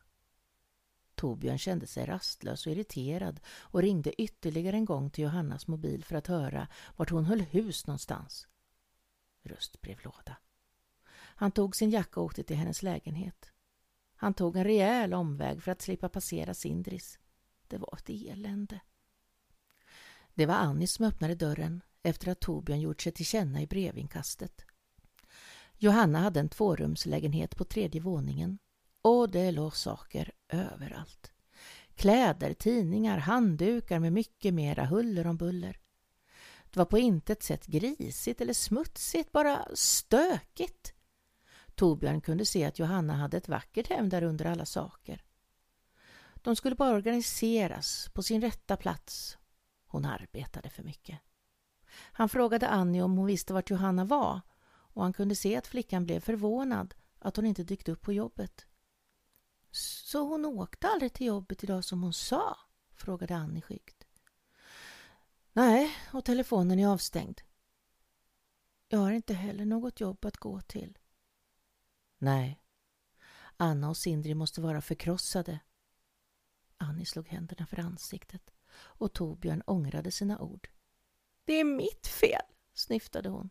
Torbjörn 1.18 1.58
kände 1.58 1.86
sig 1.86 2.06
rastlös 2.06 2.66
och 2.66 2.72
irriterad 2.72 3.40
och 3.46 3.82
ringde 3.82 4.22
ytterligare 4.22 4.76
en 4.76 4.84
gång 4.84 5.10
till 5.10 5.24
Johannas 5.24 5.66
mobil 5.66 6.04
för 6.04 6.16
att 6.16 6.26
höra 6.26 6.68
vart 6.96 7.10
hon 7.10 7.24
höll 7.24 7.40
hus 7.40 7.86
någonstans. 7.86 8.48
Röstbrevlåda. 9.42 10.36
Han 11.14 11.52
tog 11.52 11.76
sin 11.76 11.90
jacka 11.90 12.20
och 12.20 12.26
åkte 12.26 12.42
till 12.42 12.56
hennes 12.56 12.82
lägenhet. 12.82 13.50
Han 14.16 14.34
tog 14.34 14.56
en 14.56 14.64
rejäl 14.64 15.14
omväg 15.14 15.62
för 15.62 15.72
att 15.72 15.82
slippa 15.82 16.08
passera 16.08 16.54
Sindris. 16.54 17.18
Det 17.68 17.78
var 17.78 17.94
ett 17.96 18.10
elände. 18.10 18.80
Det 20.34 20.46
var 20.46 20.54
Annie 20.54 20.86
som 20.86 21.04
öppnade 21.04 21.34
dörren 21.34 21.82
efter 22.02 22.28
att 22.28 22.40
Torbjörn 22.40 22.80
gjort 22.80 23.02
sig 23.02 23.12
till 23.12 23.26
känna 23.26 23.62
i 23.62 23.66
brevinkastet. 23.66 24.64
Johanna 25.76 26.18
hade 26.18 26.40
en 26.40 26.48
tvårumslägenhet 26.48 27.56
på 27.56 27.64
tredje 27.64 28.00
våningen 28.00 28.58
och 29.08 29.30
det 29.30 29.50
låg 29.50 29.76
saker 29.76 30.32
överallt. 30.48 31.32
Kläder, 31.94 32.54
tidningar, 32.54 33.18
handdukar 33.18 33.98
med 33.98 34.12
mycket 34.12 34.54
mera 34.54 34.84
huller 34.84 35.26
om 35.26 35.36
buller. 35.36 35.80
Det 36.70 36.78
var 36.78 36.84
på 36.84 36.98
intet 36.98 37.42
sätt 37.42 37.66
grisigt 37.66 38.40
eller 38.40 38.52
smutsigt, 38.52 39.32
bara 39.32 39.68
stökigt. 39.74 40.94
Torbjörn 41.74 42.20
kunde 42.20 42.46
se 42.46 42.64
att 42.64 42.78
Johanna 42.78 43.14
hade 43.14 43.36
ett 43.36 43.48
vackert 43.48 43.88
hem 43.88 44.08
där 44.08 44.22
under 44.22 44.44
alla 44.44 44.66
saker. 44.66 45.24
De 46.34 46.56
skulle 46.56 46.76
bara 46.76 46.96
organiseras 46.96 48.08
på 48.14 48.22
sin 48.22 48.40
rätta 48.40 48.76
plats. 48.76 49.38
Hon 49.86 50.04
arbetade 50.04 50.70
för 50.70 50.82
mycket. 50.82 51.18
Han 51.92 52.28
frågade 52.28 52.68
Annie 52.68 53.02
om 53.02 53.16
hon 53.16 53.26
visste 53.26 53.52
vart 53.52 53.70
Johanna 53.70 54.04
var 54.04 54.40
och 54.68 55.02
han 55.02 55.12
kunde 55.12 55.36
se 55.36 55.56
att 55.56 55.66
flickan 55.66 56.04
blev 56.04 56.20
förvånad 56.20 56.94
att 57.18 57.36
hon 57.36 57.46
inte 57.46 57.64
dykt 57.64 57.88
upp 57.88 58.02
på 58.02 58.12
jobbet. 58.12 58.66
Så 59.70 60.20
hon 60.28 60.44
åkte 60.44 60.88
aldrig 60.88 61.12
till 61.12 61.26
jobbet 61.26 61.64
idag 61.64 61.84
som 61.84 62.02
hon 62.02 62.12
sa? 62.12 62.56
frågade 62.94 63.36
Annie 63.36 63.60
skyggt. 63.60 64.06
Nej, 65.52 65.96
och 66.12 66.24
telefonen 66.24 66.78
är 66.78 66.88
avstängd. 66.88 67.40
Jag 68.88 68.98
har 68.98 69.12
inte 69.12 69.34
heller 69.34 69.64
något 69.64 70.00
jobb 70.00 70.24
att 70.24 70.36
gå 70.36 70.60
till. 70.60 70.98
Nej, 72.18 72.62
Anna 73.56 73.88
och 73.88 73.96
Sindri 73.96 74.34
måste 74.34 74.60
vara 74.60 74.80
förkrossade. 74.80 75.60
Annie 76.76 77.06
slog 77.06 77.28
händerna 77.28 77.66
för 77.66 77.80
ansiktet 77.80 78.50
och 78.74 79.12
Torbjörn 79.12 79.62
ångrade 79.66 80.10
sina 80.10 80.38
ord. 80.38 80.68
Det 81.44 81.52
är 81.52 81.64
mitt 81.64 82.06
fel, 82.06 82.42
snyftade 82.74 83.28
hon. 83.28 83.50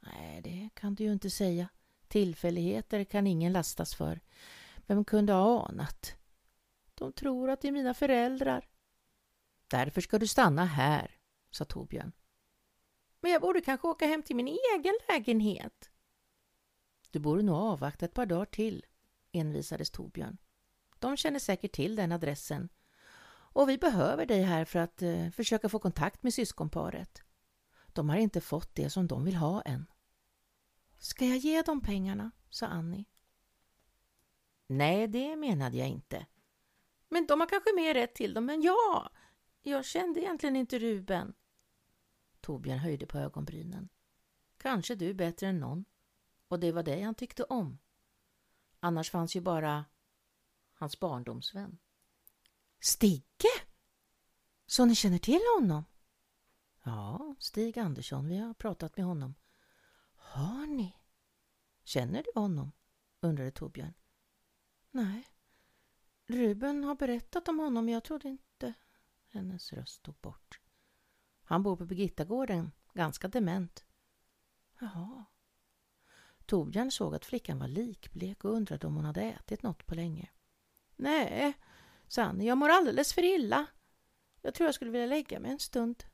Nej, 0.00 0.42
det 0.42 0.68
kan 0.74 0.94
du 0.94 1.04
ju 1.04 1.12
inte 1.12 1.30
säga. 1.30 1.68
Tillfälligheter 2.08 3.04
kan 3.04 3.26
ingen 3.26 3.52
lastas 3.52 3.94
för. 3.94 4.20
Vem 4.86 5.04
kunde 5.04 5.32
ha 5.32 5.66
anat? 5.66 6.16
De 6.94 7.12
tror 7.12 7.50
att 7.50 7.60
det 7.60 7.68
är 7.68 7.72
mina 7.72 7.94
föräldrar. 7.94 8.68
Därför 9.68 10.00
ska 10.00 10.18
du 10.18 10.26
stanna 10.26 10.64
här, 10.64 11.16
sa 11.50 11.64
Torbjörn. 11.64 12.12
Men 13.20 13.30
jag 13.30 13.42
borde 13.42 13.60
kanske 13.60 13.88
åka 13.88 14.06
hem 14.06 14.22
till 14.22 14.36
min 14.36 14.48
egen 14.48 14.94
lägenhet. 15.08 15.90
Du 17.10 17.18
borde 17.18 17.42
nog 17.42 17.56
avvakta 17.56 18.04
ett 18.04 18.14
par 18.14 18.26
dagar 18.26 18.44
till, 18.44 18.84
envisades 19.32 19.90
Torbjörn. 19.90 20.38
De 20.98 21.16
känner 21.16 21.38
säkert 21.38 21.72
till 21.72 21.96
den 21.96 22.12
adressen 22.12 22.68
och 23.54 23.68
vi 23.68 23.78
behöver 23.78 24.26
dig 24.26 24.42
här 24.42 24.64
för 24.64 24.78
att 24.78 25.02
eh, 25.02 25.30
försöka 25.30 25.68
få 25.68 25.78
kontakt 25.78 26.22
med 26.22 26.34
syskonparet. 26.34 27.22
De 27.86 28.08
har 28.08 28.16
inte 28.16 28.40
fått 28.40 28.74
det 28.74 28.90
som 28.90 29.06
de 29.06 29.24
vill 29.24 29.36
ha 29.36 29.62
än. 29.62 29.86
Ska 30.98 31.24
jag 31.24 31.38
ge 31.38 31.62
dem 31.62 31.80
pengarna? 31.80 32.30
sa 32.50 32.66
Annie. 32.66 33.04
Nej, 34.76 35.08
det 35.08 35.36
menade 35.36 35.76
jag 35.76 35.88
inte. 35.88 36.26
Men 37.08 37.26
de 37.26 37.40
har 37.40 37.48
kanske 37.48 37.74
mer 37.76 37.94
rätt 37.94 38.14
till 38.14 38.34
dem 38.34 38.50
än 38.50 38.62
jag. 38.62 39.10
Jag 39.62 39.84
kände 39.84 40.20
egentligen 40.20 40.56
inte 40.56 40.78
Ruben. 40.78 41.34
Torbjörn 42.40 42.78
höjde 42.78 43.06
på 43.06 43.18
ögonbrynen. 43.18 43.88
Kanske 44.58 44.94
du 44.94 45.14
bättre 45.14 45.46
än 45.46 45.60
någon. 45.60 45.84
Och 46.48 46.60
det 46.60 46.72
var 46.72 46.82
det 46.82 47.02
han 47.02 47.14
tyckte 47.14 47.44
om. 47.44 47.78
Annars 48.80 49.10
fanns 49.10 49.36
ju 49.36 49.40
bara 49.40 49.84
hans 50.72 51.00
barndomsvän. 51.00 51.78
Stigge? 52.80 53.48
Så 54.66 54.84
ni 54.84 54.94
känner 54.94 55.18
till 55.18 55.40
honom? 55.58 55.84
Ja, 56.82 57.36
Stig 57.38 57.78
Andersson. 57.78 58.28
Vi 58.28 58.36
har 58.36 58.54
pratat 58.54 58.96
med 58.96 59.06
honom. 59.06 59.34
Har 60.14 60.66
ni? 60.66 60.96
Känner 61.84 62.22
du 62.22 62.40
honom? 62.40 62.72
undrade 63.20 63.50
Torbjörn. 63.50 63.94
Nej. 64.94 65.28
Ruben 66.26 66.84
har 66.84 66.94
berättat 66.94 67.48
om 67.48 67.58
honom, 67.58 67.88
jag 67.88 68.04
trodde 68.04 68.28
inte... 68.28 68.74
Hennes 69.28 69.72
röst 69.72 70.02
tog 70.02 70.14
bort. 70.14 70.60
Han 71.44 71.62
bor 71.62 71.76
på 71.76 71.84
Birgittagården, 71.86 72.72
ganska 72.94 73.28
dement. 73.28 73.84
Jaha. 74.80 75.24
Torbjörn 76.46 76.90
såg 76.90 77.14
att 77.14 77.24
flickan 77.24 77.58
var 77.58 77.68
likblek 77.68 78.44
och 78.44 78.52
undrade 78.52 78.86
om 78.86 78.96
hon 78.96 79.04
hade 79.04 79.22
ätit 79.22 79.62
något 79.62 79.86
på 79.86 79.94
länge. 79.94 80.30
Nej, 80.96 81.52
sa 82.08 82.22
han. 82.22 82.40
Jag 82.40 82.58
mår 82.58 82.68
alldeles 82.68 83.12
för 83.12 83.24
illa. 83.24 83.66
Jag 84.42 84.54
tror 84.54 84.66
jag 84.66 84.74
skulle 84.74 84.90
vilja 84.90 85.06
lägga 85.06 85.40
mig 85.40 85.50
en 85.50 85.58
stund. 85.58 86.04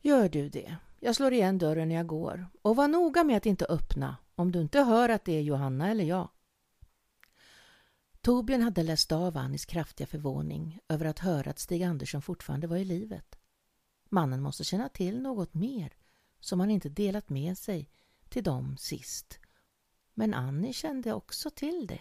Gör 0.00 0.28
du 0.28 0.48
det. 0.48 0.76
Jag 1.00 1.16
slår 1.16 1.32
igen 1.32 1.58
dörren 1.58 1.88
när 1.88 1.94
jag 1.94 2.06
går. 2.06 2.46
Och 2.62 2.76
var 2.76 2.88
noga 2.88 3.24
med 3.24 3.36
att 3.36 3.46
inte 3.46 3.64
öppna 3.64 4.16
om 4.34 4.52
du 4.52 4.60
inte 4.60 4.80
hör 4.80 5.08
att 5.08 5.24
det 5.24 5.32
är 5.32 5.42
Johanna 5.42 5.90
eller 5.90 6.04
jag. 6.04 6.28
Torbjörn 8.22 8.62
hade 8.62 8.82
läst 8.82 9.12
av 9.12 9.36
Annis 9.36 9.64
kraftiga 9.64 10.06
förvåning 10.06 10.78
över 10.88 11.04
att 11.04 11.18
höra 11.18 11.50
att 11.50 11.58
Stig 11.58 11.82
Andersson 11.82 12.22
fortfarande 12.22 12.66
var 12.66 12.76
i 12.76 12.84
livet. 12.84 13.38
Mannen 14.08 14.42
måste 14.42 14.64
känna 14.64 14.88
till 14.88 15.22
något 15.22 15.54
mer 15.54 15.96
som 16.40 16.60
han 16.60 16.70
inte 16.70 16.88
delat 16.88 17.28
med 17.28 17.58
sig 17.58 17.90
till 18.28 18.44
dem 18.44 18.76
sist. 18.76 19.38
Men 20.14 20.34
Annie 20.34 20.72
kände 20.72 21.12
också 21.12 21.50
till 21.50 21.86
det. 21.86 22.00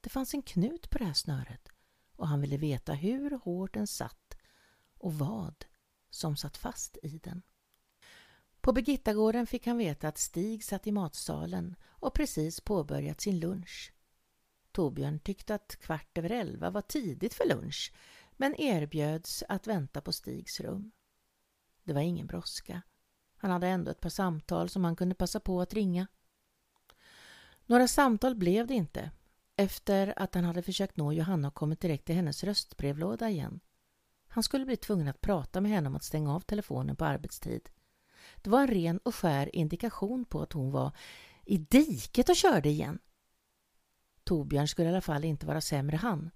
Det 0.00 0.10
fanns 0.10 0.34
en 0.34 0.42
knut 0.42 0.90
på 0.90 0.98
det 0.98 1.04
här 1.04 1.12
snöret 1.12 1.68
och 2.16 2.28
han 2.28 2.40
ville 2.40 2.56
veta 2.56 2.92
hur 2.92 3.30
hårt 3.30 3.74
den 3.74 3.86
satt 3.86 4.38
och 4.98 5.14
vad 5.14 5.64
som 6.10 6.36
satt 6.36 6.56
fast 6.56 6.98
i 7.02 7.18
den. 7.18 7.42
På 8.60 8.72
Birgittagården 8.72 9.46
fick 9.46 9.66
han 9.66 9.78
veta 9.78 10.08
att 10.08 10.18
Stig 10.18 10.64
satt 10.64 10.86
i 10.86 10.92
matsalen 10.92 11.74
och 11.84 12.14
precis 12.14 12.60
påbörjat 12.60 13.20
sin 13.20 13.40
lunch. 13.40 13.92
Torbjörn 14.78 15.18
tyckte 15.18 15.54
att 15.54 15.76
kvart 15.80 16.18
över 16.18 16.30
elva 16.30 16.70
var 16.70 16.80
tidigt 16.80 17.34
för 17.34 17.48
lunch 17.48 17.92
men 18.36 18.60
erbjöds 18.60 19.44
att 19.48 19.66
vänta 19.66 20.00
på 20.00 20.12
Stigs 20.12 20.60
rum. 20.60 20.92
Det 21.84 21.92
var 21.92 22.00
ingen 22.00 22.26
brådska. 22.26 22.82
Han 23.36 23.50
hade 23.50 23.66
ändå 23.66 23.90
ett 23.90 24.00
par 24.00 24.08
samtal 24.08 24.68
som 24.68 24.84
han 24.84 24.96
kunde 24.96 25.14
passa 25.14 25.40
på 25.40 25.60
att 25.60 25.74
ringa. 25.74 26.06
Några 27.66 27.88
samtal 27.88 28.34
blev 28.34 28.66
det 28.66 28.74
inte 28.74 29.10
efter 29.56 30.14
att 30.16 30.34
han 30.34 30.44
hade 30.44 30.62
försökt 30.62 30.96
nå 30.96 31.12
Johanna 31.12 31.48
och 31.48 31.54
kommit 31.54 31.80
direkt 31.80 32.04
till 32.04 32.14
hennes 32.14 32.44
röstbrevlåda 32.44 33.30
igen. 33.30 33.60
Han 34.28 34.42
skulle 34.42 34.64
bli 34.64 34.76
tvungen 34.76 35.08
att 35.08 35.20
prata 35.20 35.60
med 35.60 35.70
henne 35.70 35.88
om 35.88 35.96
att 35.96 36.04
stänga 36.04 36.34
av 36.34 36.40
telefonen 36.40 36.96
på 36.96 37.04
arbetstid. 37.04 37.70
Det 38.36 38.50
var 38.50 38.60
en 38.60 38.68
ren 38.68 38.98
och 38.98 39.14
skär 39.14 39.56
indikation 39.56 40.24
på 40.24 40.42
att 40.42 40.52
hon 40.52 40.70
var 40.70 40.92
i 41.44 41.58
diket 41.58 42.28
och 42.28 42.36
körde 42.36 42.68
igen. 42.68 42.98
Torbjörn 44.28 44.68
skulle 44.68 44.88
i 44.88 44.92
alla 44.92 45.00
fall 45.00 45.24
inte 45.24 45.46
vara 45.46 45.60
sämre 45.60 45.96
han, 45.96 46.30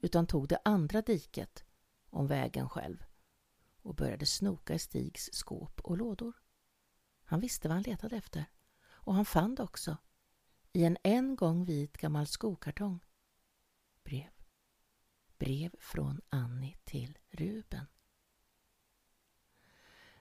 utan 0.00 0.26
tog 0.26 0.48
det 0.48 0.58
andra 0.64 1.02
diket 1.02 1.64
om 2.10 2.26
vägen 2.26 2.68
själv 2.68 3.04
och 3.82 3.94
började 3.94 4.26
snoka 4.26 4.74
i 4.74 4.78
Stigs 4.78 5.28
skåp 5.32 5.80
och 5.80 5.96
lådor. 5.96 6.36
Han 7.24 7.40
visste 7.40 7.68
vad 7.68 7.74
han 7.74 7.82
letade 7.82 8.16
efter 8.16 8.44
och 8.86 9.14
han 9.14 9.24
fann 9.24 9.54
det 9.54 9.62
också 9.62 9.96
i 10.72 10.84
en 10.84 10.96
en 11.02 11.36
gång 11.36 11.64
vit 11.64 11.98
gammal 11.98 12.26
skokartong. 12.26 13.00
Brev. 14.04 14.30
Brev 15.38 15.74
från 15.78 16.20
Annie 16.28 16.76
till 16.84 17.18
Ruben. 17.30 17.86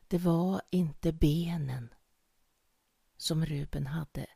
Det 0.07 0.17
var 0.17 0.61
inte 0.69 1.13
benen 1.13 1.93
som 3.17 3.45
Ruben 3.45 3.87
hade. 3.87 4.27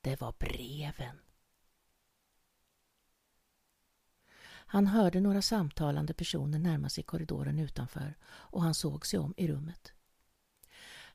Det 0.00 0.20
var 0.20 0.34
breven. 0.38 1.18
Han 4.72 4.86
hörde 4.86 5.20
några 5.20 5.42
samtalande 5.42 6.14
personer 6.14 6.58
närma 6.58 6.88
sig 6.88 7.04
korridoren 7.04 7.58
utanför 7.58 8.14
och 8.24 8.62
han 8.62 8.74
såg 8.74 9.06
sig 9.06 9.18
om 9.18 9.34
i 9.36 9.48
rummet. 9.48 9.92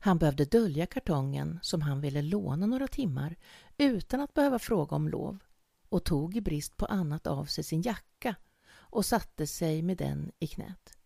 Han 0.00 0.18
behövde 0.18 0.44
dölja 0.44 0.86
kartongen 0.86 1.58
som 1.62 1.82
han 1.82 2.00
ville 2.00 2.22
låna 2.22 2.66
några 2.66 2.88
timmar 2.88 3.36
utan 3.78 4.20
att 4.20 4.34
behöva 4.34 4.58
fråga 4.58 4.96
om 4.96 5.08
lov 5.08 5.38
och 5.88 6.04
tog 6.04 6.36
i 6.36 6.40
brist 6.40 6.76
på 6.76 6.86
annat 6.86 7.26
av 7.26 7.44
sig 7.44 7.64
sin 7.64 7.82
jacka 7.82 8.34
och 8.70 9.06
satte 9.06 9.46
sig 9.46 9.82
med 9.82 9.96
den 9.96 10.32
i 10.38 10.46
knät. 10.46 10.96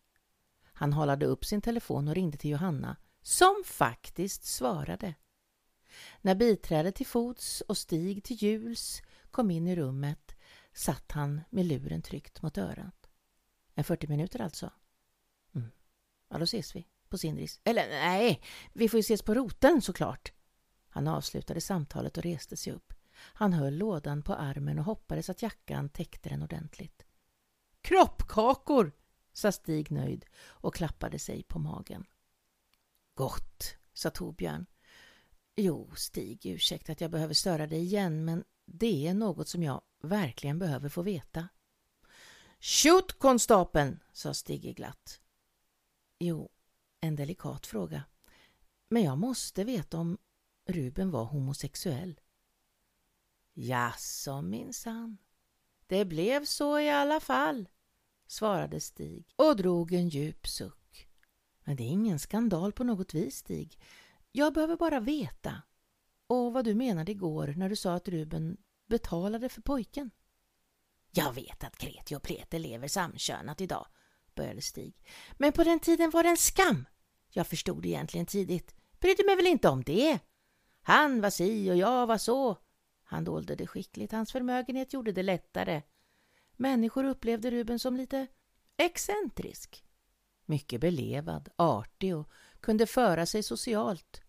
Han 0.72 0.92
halade 0.92 1.26
upp 1.26 1.44
sin 1.44 1.60
telefon 1.60 2.08
och 2.08 2.14
ringde 2.14 2.38
till 2.38 2.50
Johanna 2.50 2.96
som 3.22 3.62
faktiskt 3.66 4.44
svarade. 4.44 5.14
När 6.20 6.34
biträdet 6.34 6.94
till 6.94 7.06
fots 7.06 7.60
och 7.60 7.76
Stig 7.76 8.24
till 8.24 8.36
hjuls 8.36 9.02
kom 9.30 9.50
in 9.50 9.66
i 9.66 9.76
rummet 9.76 10.31
satt 10.72 11.12
han 11.12 11.40
med 11.50 11.66
luren 11.66 12.02
tryckt 12.02 12.42
mot 12.42 12.58
örat. 12.58 13.10
En 13.74 13.84
40 13.84 14.06
minuter 14.06 14.40
alltså. 14.40 14.72
Mm. 15.54 15.68
Ja, 16.28 16.38
då 16.38 16.44
ses 16.44 16.76
vi 16.76 16.88
på 17.08 17.18
Sindris. 17.18 17.60
Eller 17.64 17.88
nej, 17.88 18.42
vi 18.72 18.88
får 18.88 18.98
ju 18.98 19.00
ses 19.00 19.22
på 19.22 19.34
roten 19.34 19.82
såklart. 19.82 20.32
Han 20.88 21.08
avslutade 21.08 21.60
samtalet 21.60 22.16
och 22.16 22.22
reste 22.22 22.56
sig 22.56 22.72
upp. 22.72 22.92
Han 23.14 23.52
höll 23.52 23.76
lådan 23.76 24.22
på 24.22 24.34
armen 24.34 24.78
och 24.78 24.84
hoppades 24.84 25.30
att 25.30 25.42
jackan 25.42 25.88
täckte 25.88 26.28
den 26.28 26.42
ordentligt. 26.42 27.06
Kroppkakor, 27.80 28.92
sa 29.32 29.52
Stig 29.52 29.90
nöjd 29.90 30.24
och 30.44 30.74
klappade 30.74 31.18
sig 31.18 31.42
på 31.42 31.58
magen. 31.58 32.04
Gott, 33.14 33.76
sa 33.92 34.10
Torbjörn. 34.10 34.66
Jo, 35.56 35.90
Stig, 35.96 36.46
ursäkta 36.46 36.92
att 36.92 37.00
jag 37.00 37.10
behöver 37.10 37.34
störa 37.34 37.66
dig 37.66 37.82
igen, 37.82 38.24
men 38.24 38.44
det 38.72 39.06
är 39.06 39.14
något 39.14 39.48
som 39.48 39.62
jag 39.62 39.82
verkligen 40.02 40.58
behöver 40.58 40.88
få 40.88 41.02
veta. 41.02 41.48
Shoot, 42.60 43.12
konstapeln, 43.12 44.02
sa 44.12 44.34
Stigge 44.34 44.72
glatt. 44.72 45.20
Jo, 46.18 46.50
en 47.00 47.16
delikat 47.16 47.66
fråga. 47.66 48.04
Men 48.88 49.02
jag 49.02 49.18
måste 49.18 49.64
veta 49.64 49.98
om 49.98 50.18
Ruben 50.68 51.10
var 51.10 51.24
homosexuell. 51.24 52.20
Jaså 53.54 54.42
minsann. 54.42 55.18
Det 55.86 56.04
blev 56.04 56.44
så 56.44 56.78
i 56.78 56.90
alla 56.90 57.20
fall, 57.20 57.68
svarade 58.26 58.80
Stig 58.80 59.34
och 59.36 59.56
drog 59.56 59.92
en 59.92 60.08
djup 60.08 60.46
suck. 60.46 61.08
Men 61.64 61.76
det 61.76 61.82
är 61.82 61.88
ingen 61.88 62.18
skandal 62.18 62.72
på 62.72 62.84
något 62.84 63.14
vis, 63.14 63.36
Stig. 63.36 63.80
Jag 64.32 64.54
behöver 64.54 64.76
bara 64.76 65.00
veta. 65.00 65.62
Och 66.32 66.52
vad 66.52 66.64
du 66.64 66.74
menade 66.74 67.12
igår 67.12 67.54
när 67.56 67.68
du 67.68 67.76
sa 67.76 67.94
att 67.94 68.08
Ruben 68.08 68.56
betalade 68.88 69.48
för 69.48 69.62
pojken. 69.62 70.10
Jag 71.10 71.32
vet 71.32 71.64
att 71.64 71.78
Kreti 71.78 72.16
och 72.16 72.22
Plete 72.22 72.58
lever 72.58 72.88
samkönat 72.88 73.60
idag, 73.60 73.86
började 74.34 74.62
Stig. 74.62 74.94
Men 75.32 75.52
på 75.52 75.64
den 75.64 75.80
tiden 75.80 76.10
var 76.10 76.22
det 76.22 76.28
en 76.28 76.36
skam. 76.36 76.84
Jag 77.30 77.46
förstod 77.46 77.86
egentligen 77.86 78.26
tidigt. 78.26 78.74
Brydde 79.00 79.24
mig 79.24 79.36
väl 79.36 79.46
inte 79.46 79.68
om 79.68 79.82
det. 79.82 80.18
Han 80.82 81.20
var 81.20 81.30
si 81.30 81.70
och 81.70 81.76
jag 81.76 82.06
var 82.06 82.18
så. 82.18 82.56
Han 83.04 83.24
dolde 83.24 83.54
det 83.54 83.66
skickligt. 83.66 84.12
Hans 84.12 84.32
förmögenhet 84.32 84.92
gjorde 84.92 85.12
det 85.12 85.22
lättare. 85.22 85.82
Människor 86.56 87.04
upplevde 87.04 87.50
Ruben 87.50 87.78
som 87.78 87.96
lite 87.96 88.26
excentrisk. 88.76 89.84
Mycket 90.46 90.80
belevad, 90.80 91.48
artig 91.56 92.16
och 92.16 92.30
kunde 92.60 92.86
föra 92.86 93.26
sig 93.26 93.42
socialt. 93.42 94.21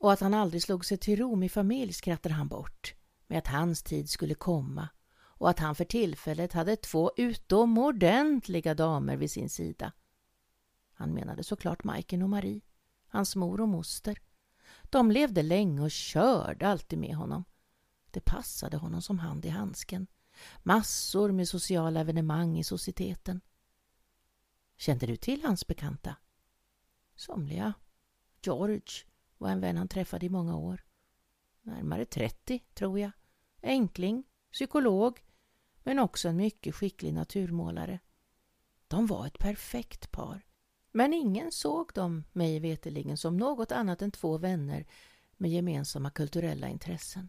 Och 0.00 0.12
att 0.12 0.20
han 0.20 0.34
aldrig 0.34 0.62
slog 0.62 0.84
sig 0.84 0.98
till 0.98 1.18
ro 1.18 1.36
med 1.36 1.52
familj 1.52 1.92
skrattade 1.92 2.34
han 2.34 2.48
bort 2.48 2.94
med 3.26 3.38
att 3.38 3.46
hans 3.46 3.82
tid 3.82 4.10
skulle 4.10 4.34
komma 4.34 4.88
och 5.12 5.50
att 5.50 5.58
han 5.58 5.74
för 5.74 5.84
tillfället 5.84 6.52
hade 6.52 6.76
två 6.76 7.12
utomordentliga 7.16 8.74
damer 8.74 9.16
vid 9.16 9.30
sin 9.30 9.50
sida. 9.50 9.92
Han 10.92 11.14
menade 11.14 11.44
såklart 11.44 11.84
Majken 11.84 12.22
och 12.22 12.30
Marie, 12.30 12.60
hans 13.06 13.36
mor 13.36 13.60
och 13.60 13.68
moster. 13.68 14.18
De 14.82 15.10
levde 15.10 15.42
länge 15.42 15.82
och 15.82 15.90
körde 15.90 16.68
alltid 16.68 16.98
med 16.98 17.14
honom. 17.14 17.44
Det 18.10 18.20
passade 18.20 18.76
honom 18.76 19.02
som 19.02 19.18
hand 19.18 19.44
i 19.44 19.48
handsken. 19.48 20.06
Massor 20.62 21.30
med 21.32 21.48
sociala 21.48 22.00
evenemang 22.00 22.58
i 22.58 22.64
societeten. 22.64 23.40
Kände 24.76 25.06
du 25.06 25.16
till 25.16 25.44
hans 25.44 25.66
bekanta? 25.66 26.16
Somliga. 27.16 27.72
George 28.42 29.09
var 29.40 29.50
en 29.50 29.60
vän 29.60 29.76
han 29.76 29.88
träffade 29.88 30.26
i 30.26 30.28
många 30.28 30.56
år. 30.56 30.84
Närmare 31.62 32.04
30, 32.04 32.64
tror 32.74 32.98
jag. 32.98 33.10
Enkling, 33.62 34.24
psykolog, 34.52 35.24
men 35.82 35.98
också 35.98 36.28
en 36.28 36.36
mycket 36.36 36.74
skicklig 36.74 37.14
naturmålare. 37.14 38.00
De 38.88 39.06
var 39.06 39.26
ett 39.26 39.38
perfekt 39.38 40.10
par. 40.10 40.46
Men 40.92 41.14
ingen 41.14 41.52
såg 41.52 41.92
dem, 41.94 42.24
mig 42.32 42.60
veteligen, 42.60 43.16
som 43.16 43.36
något 43.36 43.72
annat 43.72 44.02
än 44.02 44.10
två 44.10 44.38
vänner 44.38 44.86
med 45.36 45.50
gemensamma 45.50 46.10
kulturella 46.10 46.68
intressen. 46.68 47.28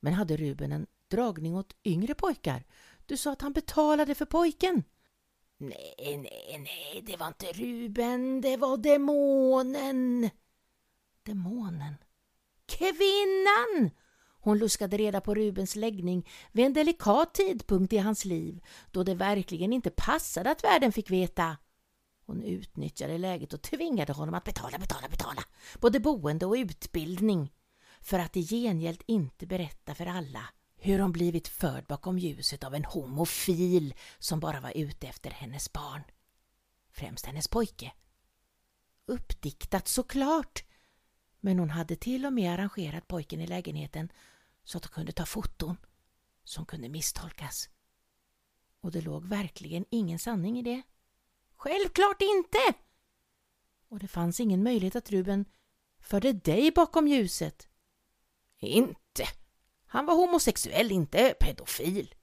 Men 0.00 0.12
hade 0.12 0.36
Ruben 0.36 0.72
en 0.72 0.86
dragning 1.08 1.56
åt 1.56 1.76
yngre 1.84 2.14
pojkar? 2.14 2.64
Du 3.06 3.16
sa 3.16 3.32
att 3.32 3.42
han 3.42 3.52
betalade 3.52 4.14
för 4.14 4.26
pojken. 4.26 4.82
Nej, 5.56 5.94
nej, 5.98 6.58
nej, 6.58 7.02
det 7.06 7.16
var 7.16 7.26
inte 7.26 7.46
Ruben, 7.52 8.40
det 8.40 8.56
var 8.56 8.76
demonen. 8.76 10.30
Demonen? 11.24 11.94
Kvinnan! 12.66 13.90
Hon 14.40 14.58
luskade 14.58 14.96
reda 14.96 15.20
på 15.20 15.34
Rubens 15.34 15.76
läggning 15.76 16.28
vid 16.52 16.66
en 16.66 16.72
delikat 16.72 17.34
tidpunkt 17.34 17.92
i 17.92 17.98
hans 17.98 18.24
liv 18.24 18.60
då 18.90 19.02
det 19.02 19.14
verkligen 19.14 19.72
inte 19.72 19.90
passade 19.90 20.50
att 20.50 20.64
världen 20.64 20.92
fick 20.92 21.10
veta. 21.10 21.56
Hon 22.26 22.42
utnyttjade 22.42 23.18
läget 23.18 23.52
och 23.52 23.62
tvingade 23.62 24.12
honom 24.12 24.34
att 24.34 24.44
betala, 24.44 24.78
betala, 24.78 25.08
betala 25.08 25.42
både 25.80 26.00
boende 26.00 26.46
och 26.46 26.54
utbildning 26.54 27.52
för 28.00 28.18
att 28.18 28.36
i 28.36 28.42
gengäld 28.42 29.02
inte 29.06 29.46
berätta 29.46 29.94
för 29.94 30.06
alla 30.06 30.48
hur 30.76 30.98
hon 30.98 31.12
blivit 31.12 31.48
förd 31.48 31.86
bakom 31.86 32.18
ljuset 32.18 32.64
av 32.64 32.74
en 32.74 32.84
homofil 32.84 33.94
som 34.18 34.40
bara 34.40 34.60
var 34.60 34.72
ute 34.76 35.06
efter 35.06 35.30
hennes 35.30 35.72
barn. 35.72 36.02
Främst 36.90 37.26
hennes 37.26 37.48
pojke. 37.48 37.92
Uppdiktat 39.06 39.88
såklart, 39.88 40.64
men 41.44 41.58
hon 41.58 41.70
hade 41.70 41.96
till 41.96 42.26
och 42.26 42.32
med 42.32 42.52
arrangerat 42.52 43.08
pojken 43.08 43.40
i 43.40 43.46
lägenheten 43.46 44.12
så 44.62 44.78
att 44.78 44.82
de 44.82 44.88
kunde 44.88 45.12
ta 45.12 45.26
foton 45.26 45.76
som 46.44 46.66
kunde 46.66 46.88
misstolkas. 46.88 47.68
Och 48.80 48.92
det 48.92 49.00
låg 49.00 49.24
verkligen 49.24 49.84
ingen 49.90 50.18
sanning 50.18 50.58
i 50.58 50.62
det. 50.62 50.82
Självklart 51.56 52.22
inte! 52.22 52.58
Och 53.88 53.98
det 53.98 54.08
fanns 54.08 54.40
ingen 54.40 54.62
möjlighet 54.62 54.96
att 54.96 55.10
Ruben 55.10 55.44
förde 55.98 56.32
dig 56.32 56.70
bakom 56.70 57.08
ljuset. 57.08 57.68
Inte? 58.60 59.24
Han 59.86 60.06
var 60.06 60.14
homosexuell, 60.14 60.92
inte 60.92 61.34
pedofil. 61.40 62.14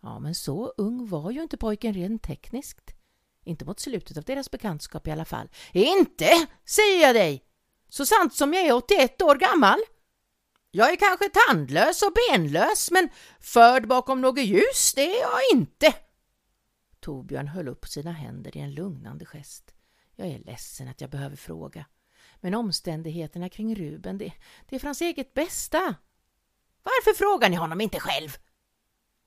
Ja, 0.00 0.18
men 0.18 0.34
så 0.34 0.74
ung 0.76 1.08
var 1.08 1.30
ju 1.30 1.42
inte 1.42 1.56
pojken 1.56 1.94
rent 1.94 2.22
tekniskt. 2.22 2.94
Inte 3.44 3.64
mot 3.64 3.80
slutet 3.80 4.16
av 4.16 4.24
deras 4.24 4.50
bekantskap 4.50 5.06
i 5.06 5.10
alla 5.10 5.24
fall. 5.24 5.48
Inte, 5.72 6.48
säger 6.64 7.02
jag 7.02 7.14
dig! 7.14 7.49
Så 7.90 8.06
sant 8.06 8.34
som 8.34 8.54
jag 8.54 8.66
är 8.66 8.72
81 8.72 9.22
år 9.22 9.34
gammal. 9.34 9.78
Jag 10.70 10.92
är 10.92 10.96
kanske 10.96 11.28
tandlös 11.28 12.02
och 12.02 12.12
benlös, 12.28 12.90
men 12.90 13.08
förd 13.40 13.88
bakom 13.88 14.20
något 14.20 14.44
ljus, 14.44 14.92
det 14.94 15.16
är 15.16 15.20
jag 15.20 15.40
inte. 15.52 15.94
Torbjörn 17.00 17.48
höll 17.48 17.68
upp 17.68 17.86
sina 17.86 18.12
händer 18.12 18.56
i 18.56 18.60
en 18.60 18.74
lugnande 18.74 19.26
gest. 19.26 19.74
Jag 20.16 20.28
är 20.28 20.38
ledsen 20.38 20.88
att 20.88 21.00
jag 21.00 21.10
behöver 21.10 21.36
fråga. 21.36 21.86
Men 22.40 22.54
omständigheterna 22.54 23.48
kring 23.48 23.74
Ruben, 23.74 24.18
det, 24.18 24.32
det 24.68 24.76
är 24.76 24.80
för 24.80 24.86
hans 24.86 25.00
eget 25.00 25.34
bästa. 25.34 25.94
Varför 26.82 27.18
frågar 27.18 27.48
ni 27.48 27.56
honom 27.56 27.80
inte 27.80 28.00
själv? 28.00 28.36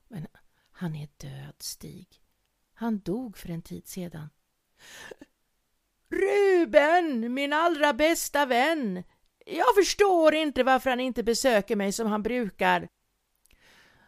Men 0.08 0.26
han 0.70 0.94
är 0.94 1.08
död, 1.16 1.54
Stig. 1.58 2.20
Han 2.74 2.98
dog 2.98 3.38
för 3.38 3.50
en 3.50 3.62
tid 3.62 3.88
sedan. 3.88 4.28
Ruben, 6.08 7.34
min 7.34 7.52
allra 7.52 7.92
bästa 7.92 8.46
vän! 8.46 9.02
Jag 9.46 9.74
förstår 9.74 10.34
inte 10.34 10.62
varför 10.62 10.90
han 10.90 11.00
inte 11.00 11.22
besöker 11.22 11.76
mig 11.76 11.92
som 11.92 12.06
han 12.06 12.22
brukar. 12.22 12.88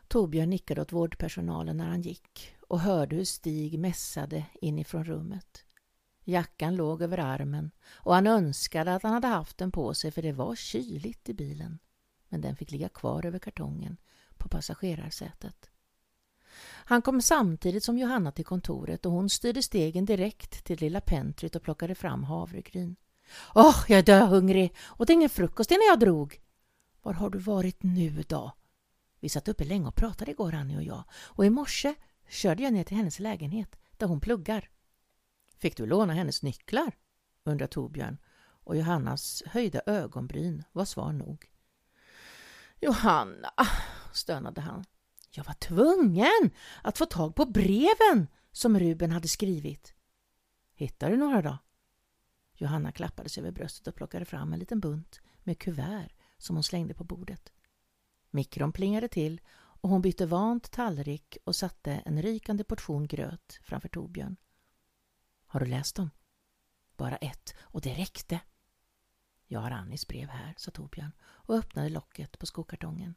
Torbjörn 0.08 0.50
nickade 0.50 0.80
åt 0.80 0.92
vårdpersonalen 0.92 1.76
när 1.76 1.86
han 1.86 2.02
gick 2.02 2.56
och 2.68 2.80
hörde 2.80 3.16
hur 3.16 3.24
Stig 3.24 3.78
mässade 3.78 4.44
inifrån 4.60 5.04
rummet. 5.04 5.64
Jackan 6.24 6.76
låg 6.76 7.02
över 7.02 7.18
armen 7.18 7.70
och 7.88 8.14
han 8.14 8.26
önskade 8.26 8.94
att 8.94 9.02
han 9.02 9.12
hade 9.12 9.26
haft 9.26 9.58
den 9.58 9.72
på 9.72 9.94
sig 9.94 10.10
för 10.10 10.22
det 10.22 10.32
var 10.32 10.54
kyligt 10.54 11.28
i 11.28 11.34
bilen. 11.34 11.78
Men 12.28 12.40
den 12.40 12.56
fick 12.56 12.70
ligga 12.70 12.88
kvar 12.88 13.26
över 13.26 13.38
kartongen 13.38 13.96
på 14.36 14.48
passagerarsätet. 14.48 15.70
Han 16.62 17.02
kom 17.02 17.22
samtidigt 17.22 17.84
som 17.84 17.98
Johanna 17.98 18.32
till 18.32 18.44
kontoret 18.44 19.06
och 19.06 19.12
hon 19.12 19.28
styrde 19.28 19.62
stegen 19.62 20.04
direkt 20.04 20.64
till 20.64 20.80
lilla 20.80 21.00
pentryt 21.00 21.56
och 21.56 21.62
plockade 21.62 21.94
fram 21.94 22.24
havregryn. 22.24 22.96
Åh, 23.54 23.70
oh, 23.70 23.84
jag 23.88 23.98
är 23.98 24.02
döhungrig! 24.02 24.74
Åt 24.98 25.10
ingen 25.10 25.30
frukost 25.30 25.70
innan 25.70 25.86
jag 25.88 26.00
drog. 26.00 26.40
Var 27.02 27.12
har 27.12 27.30
du 27.30 27.38
varit 27.38 27.82
nu 27.82 28.24
då? 28.28 28.52
Vi 29.20 29.28
satt 29.28 29.48
uppe 29.48 29.64
länge 29.64 29.88
och 29.88 29.94
pratade 29.94 30.30
igår, 30.30 30.54
Annie 30.54 30.76
och 30.76 30.82
jag. 30.82 31.04
Och 31.12 31.46
i 31.46 31.50
morse 31.50 31.94
körde 32.28 32.62
jag 32.62 32.72
ner 32.72 32.84
till 32.84 32.96
hennes 32.96 33.18
lägenhet, 33.18 33.78
där 33.96 34.06
hon 34.06 34.20
pluggar. 34.20 34.70
Fick 35.58 35.76
du 35.76 35.86
låna 35.86 36.12
hennes 36.12 36.42
nycklar? 36.42 36.92
undrade 37.44 37.72
Torbjörn 37.72 38.18
och 38.64 38.76
Johannas 38.76 39.42
höjda 39.46 39.80
ögonbryn 39.86 40.64
var 40.72 40.84
svar 40.84 41.12
nog. 41.12 41.50
Johanna, 42.80 43.52
stönade 44.12 44.60
han. 44.60 44.84
Jag 45.36 45.44
var 45.44 45.54
tvungen 45.54 46.50
att 46.82 46.98
få 46.98 47.06
tag 47.06 47.34
på 47.34 47.44
breven 47.44 48.26
som 48.52 48.78
Ruben 48.78 49.12
hade 49.12 49.28
skrivit. 49.28 49.94
Hittade 50.74 51.12
du 51.12 51.18
några 51.18 51.42
då? 51.42 51.58
Johanna 52.54 52.92
klappade 52.92 53.28
sig 53.28 53.40
över 53.40 53.52
bröstet 53.52 53.86
och 53.86 53.94
plockade 53.94 54.24
fram 54.24 54.52
en 54.52 54.58
liten 54.58 54.80
bunt 54.80 55.20
med 55.42 55.58
kuvert 55.58 56.12
som 56.38 56.56
hon 56.56 56.62
slängde 56.62 56.94
på 56.94 57.04
bordet. 57.04 57.52
Mikron 58.30 58.72
plingade 58.72 59.08
till 59.08 59.40
och 59.54 59.90
hon 59.90 60.02
bytte 60.02 60.26
vant 60.26 60.70
tallrik 60.70 61.38
och 61.44 61.56
satte 61.56 61.92
en 61.92 62.22
rykande 62.22 62.64
portion 62.64 63.06
gröt 63.06 63.60
framför 63.62 63.88
Torbjörn. 63.88 64.36
Har 65.46 65.60
du 65.60 65.66
läst 65.66 65.96
dem? 65.96 66.10
Bara 66.96 67.16
ett, 67.16 67.54
och 67.58 67.80
det 67.80 67.94
räckte. 67.94 68.40
Jag 69.46 69.60
har 69.60 69.70
Annis 69.70 70.08
brev 70.08 70.28
här, 70.28 70.54
sa 70.56 70.70
Torbjörn 70.70 71.12
och 71.22 71.54
öppnade 71.54 71.88
locket 71.88 72.38
på 72.38 72.46
skokartongen. 72.46 73.14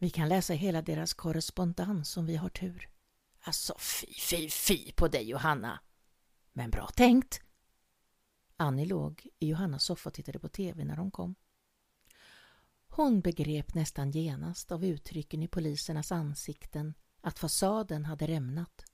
Vi 0.00 0.10
kan 0.10 0.28
läsa 0.28 0.52
hela 0.52 0.82
deras 0.82 1.14
korrespondens 1.14 2.16
om 2.16 2.26
vi 2.26 2.36
har 2.36 2.48
tur. 2.48 2.88
Alltså 3.40 3.74
fy, 3.78 4.06
fy, 4.20 4.50
fy 4.50 4.92
på 4.92 5.08
dig 5.08 5.28
Johanna! 5.28 5.80
Men 6.52 6.70
bra 6.70 6.86
tänkt! 6.86 7.40
Annie 8.56 8.86
låg 8.86 9.26
i 9.38 9.48
Johannas 9.48 9.84
soffa 9.84 10.08
och 10.08 10.14
tittade 10.14 10.38
på 10.38 10.48
tv 10.48 10.84
när 10.84 10.96
de 10.96 11.10
kom. 11.10 11.34
Hon 12.88 13.20
begrep 13.20 13.74
nästan 13.74 14.10
genast 14.10 14.72
av 14.72 14.84
uttrycken 14.84 15.42
i 15.42 15.48
polisernas 15.48 16.12
ansikten 16.12 16.94
att 17.20 17.38
fasaden 17.38 18.04
hade 18.04 18.26
rämnat. 18.26 18.84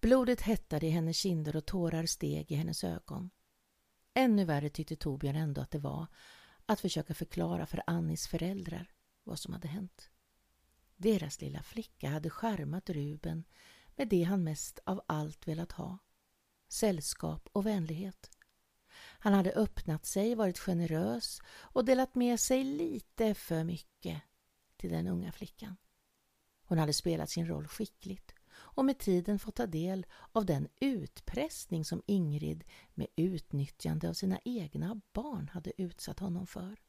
Blodet 0.00 0.40
hettade 0.40 0.86
i 0.86 0.90
hennes 0.90 1.16
kinder 1.16 1.56
och 1.56 1.66
tårar 1.66 2.06
steg 2.06 2.52
i 2.52 2.54
hennes 2.54 2.84
ögon. 2.84 3.30
Ännu 4.14 4.44
värre 4.44 4.68
tyckte 4.68 4.96
Torbjörn 4.96 5.36
ändå 5.36 5.60
att 5.60 5.70
det 5.70 5.78
var 5.78 6.06
att 6.66 6.80
försöka 6.80 7.14
förklara 7.14 7.66
för 7.66 7.82
Annis 7.86 8.26
föräldrar 8.28 8.95
vad 9.26 9.38
som 9.38 9.52
hade 9.52 9.68
hänt. 9.68 10.10
Deras 10.96 11.40
lilla 11.40 11.62
flicka 11.62 12.08
hade 12.08 12.30
skärmat 12.30 12.90
Ruben 12.90 13.44
med 13.96 14.08
det 14.08 14.22
han 14.22 14.44
mest 14.44 14.78
av 14.84 15.02
allt 15.06 15.48
velat 15.48 15.72
ha. 15.72 15.98
Sällskap 16.68 17.48
och 17.52 17.66
vänlighet. 17.66 18.30
Han 19.18 19.32
hade 19.32 19.52
öppnat 19.52 20.06
sig, 20.06 20.34
varit 20.34 20.58
generös 20.58 21.40
och 21.48 21.84
delat 21.84 22.14
med 22.14 22.40
sig 22.40 22.64
lite 22.64 23.34
för 23.34 23.64
mycket 23.64 24.22
till 24.76 24.90
den 24.90 25.06
unga 25.06 25.32
flickan. 25.32 25.76
Hon 26.64 26.78
hade 26.78 26.92
spelat 26.92 27.30
sin 27.30 27.48
roll 27.48 27.68
skickligt 27.68 28.34
och 28.52 28.84
med 28.84 28.98
tiden 28.98 29.38
fått 29.38 29.54
ta 29.54 29.66
del 29.66 30.06
av 30.32 30.46
den 30.46 30.68
utpressning 30.80 31.84
som 31.84 32.02
Ingrid 32.06 32.64
med 32.94 33.06
utnyttjande 33.16 34.08
av 34.08 34.12
sina 34.12 34.38
egna 34.44 35.00
barn 35.12 35.48
hade 35.48 35.82
utsatt 35.82 36.18
honom 36.18 36.46
för. 36.46 36.85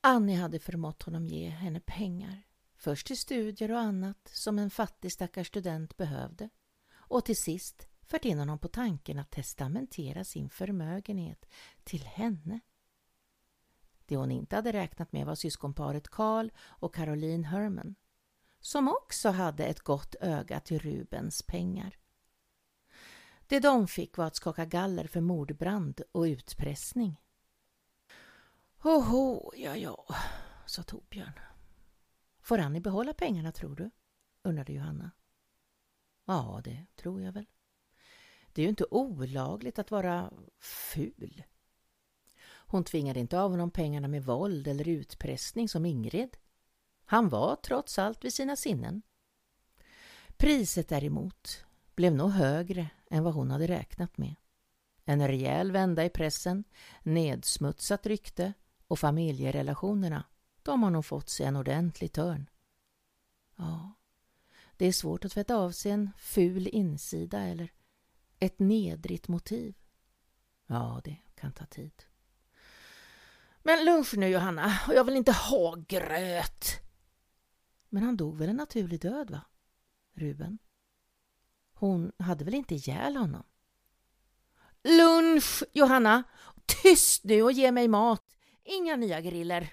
Annie 0.00 0.36
hade 0.36 0.58
förmått 0.58 1.02
honom 1.02 1.26
ge 1.26 1.48
henne 1.48 1.80
pengar, 1.80 2.42
först 2.76 3.06
till 3.06 3.18
studier 3.18 3.70
och 3.70 3.78
annat 3.78 4.30
som 4.32 4.58
en 4.58 4.70
fattig 4.70 5.12
stackars 5.12 5.48
student 5.48 5.96
behövde 5.96 6.48
och 6.92 7.24
till 7.24 7.36
sist 7.36 7.88
fört 8.02 8.24
in 8.24 8.38
honom 8.38 8.58
på 8.58 8.68
tanken 8.68 9.18
att 9.18 9.30
testamentera 9.30 10.24
sin 10.24 10.50
förmögenhet 10.50 11.46
till 11.84 12.04
henne. 12.04 12.60
Det 14.06 14.16
hon 14.16 14.30
inte 14.30 14.56
hade 14.56 14.72
räknat 14.72 15.12
med 15.12 15.26
var 15.26 15.34
syskonparet 15.34 16.08
Karl 16.08 16.50
och 16.58 16.94
Caroline 16.94 17.44
Herman 17.44 17.94
som 18.60 18.88
också 18.88 19.28
hade 19.28 19.64
ett 19.64 19.80
gott 19.80 20.14
öga 20.20 20.60
till 20.60 20.78
Rubens 20.78 21.42
pengar. 21.42 21.96
Det 23.46 23.60
de 23.60 23.88
fick 23.88 24.16
var 24.16 24.26
att 24.26 24.36
skaka 24.36 24.64
galler 24.64 25.06
för 25.06 25.20
mordbrand 25.20 26.00
och 26.12 26.22
utpressning. 26.22 27.20
Hoho, 28.82 29.52
ja 29.56 29.76
ja, 29.76 30.06
sa 30.66 30.82
Torbjörn. 30.82 31.32
Får 32.42 32.58
Annie 32.58 32.80
behålla 32.80 33.14
pengarna 33.14 33.52
tror 33.52 33.76
du? 33.76 33.90
undrade 34.42 34.72
Johanna. 34.72 35.10
Ja, 36.26 36.60
det 36.64 36.86
tror 36.96 37.22
jag 37.22 37.32
väl. 37.32 37.46
Det 38.52 38.62
är 38.62 38.64
ju 38.64 38.68
inte 38.68 38.86
olagligt 38.90 39.78
att 39.78 39.90
vara 39.90 40.32
ful. 40.60 41.42
Hon 42.46 42.84
tvingade 42.84 43.20
inte 43.20 43.40
av 43.40 43.50
honom 43.50 43.70
pengarna 43.70 44.08
med 44.08 44.24
våld 44.24 44.68
eller 44.68 44.88
utpressning 44.88 45.68
som 45.68 45.86
Ingrid. 45.86 46.36
Han 47.04 47.28
var 47.28 47.56
trots 47.56 47.98
allt 47.98 48.24
vid 48.24 48.34
sina 48.34 48.56
sinnen. 48.56 49.02
Priset 50.36 50.88
däremot 50.88 51.64
blev 51.94 52.14
nog 52.14 52.30
högre 52.30 52.90
än 53.10 53.24
vad 53.24 53.34
hon 53.34 53.50
hade 53.50 53.66
räknat 53.66 54.18
med. 54.18 54.34
En 55.04 55.28
rejäl 55.28 55.72
vända 55.72 56.04
i 56.04 56.10
pressen, 56.10 56.64
nedsmutsat 57.02 58.06
rykte 58.06 58.52
och 58.90 58.98
familjerelationerna, 58.98 60.24
de 60.62 60.82
har 60.82 60.90
nog 60.90 61.04
fått 61.04 61.28
sig 61.28 61.46
en 61.46 61.56
ordentlig 61.56 62.12
törn. 62.12 62.50
Ja, 63.56 63.94
det 64.76 64.86
är 64.86 64.92
svårt 64.92 65.24
att 65.24 65.32
tvätta 65.32 65.56
av 65.56 65.70
sig 65.70 65.92
en 65.92 66.10
ful 66.18 66.68
insida 66.68 67.40
eller 67.40 67.72
ett 68.38 68.58
nedrigt 68.58 69.28
motiv. 69.28 69.74
Ja, 70.66 71.00
det 71.04 71.16
kan 71.34 71.52
ta 71.52 71.66
tid. 71.66 72.04
Men 73.62 73.84
lunch 73.84 74.14
nu 74.16 74.28
Johanna, 74.28 74.78
och 74.88 74.94
jag 74.94 75.04
vill 75.04 75.16
inte 75.16 75.32
ha 75.32 75.74
gröt. 75.88 76.64
Men 77.88 78.02
han 78.02 78.16
dog 78.16 78.36
väl 78.38 78.48
en 78.48 78.56
naturlig 78.56 79.00
död, 79.00 79.30
va? 79.30 79.40
Ruben. 80.14 80.58
Hon 81.72 82.12
hade 82.18 82.44
väl 82.44 82.54
inte 82.54 82.74
ihjäl 82.74 83.16
honom? 83.16 83.42
Lunch, 84.82 85.62
Johanna! 85.72 86.22
Tyst 86.66 87.24
nu 87.24 87.42
och 87.42 87.52
ge 87.52 87.72
mig 87.72 87.88
mat! 87.88 88.36
Inga 88.64 88.96
nya 88.96 89.20
griller. 89.20 89.72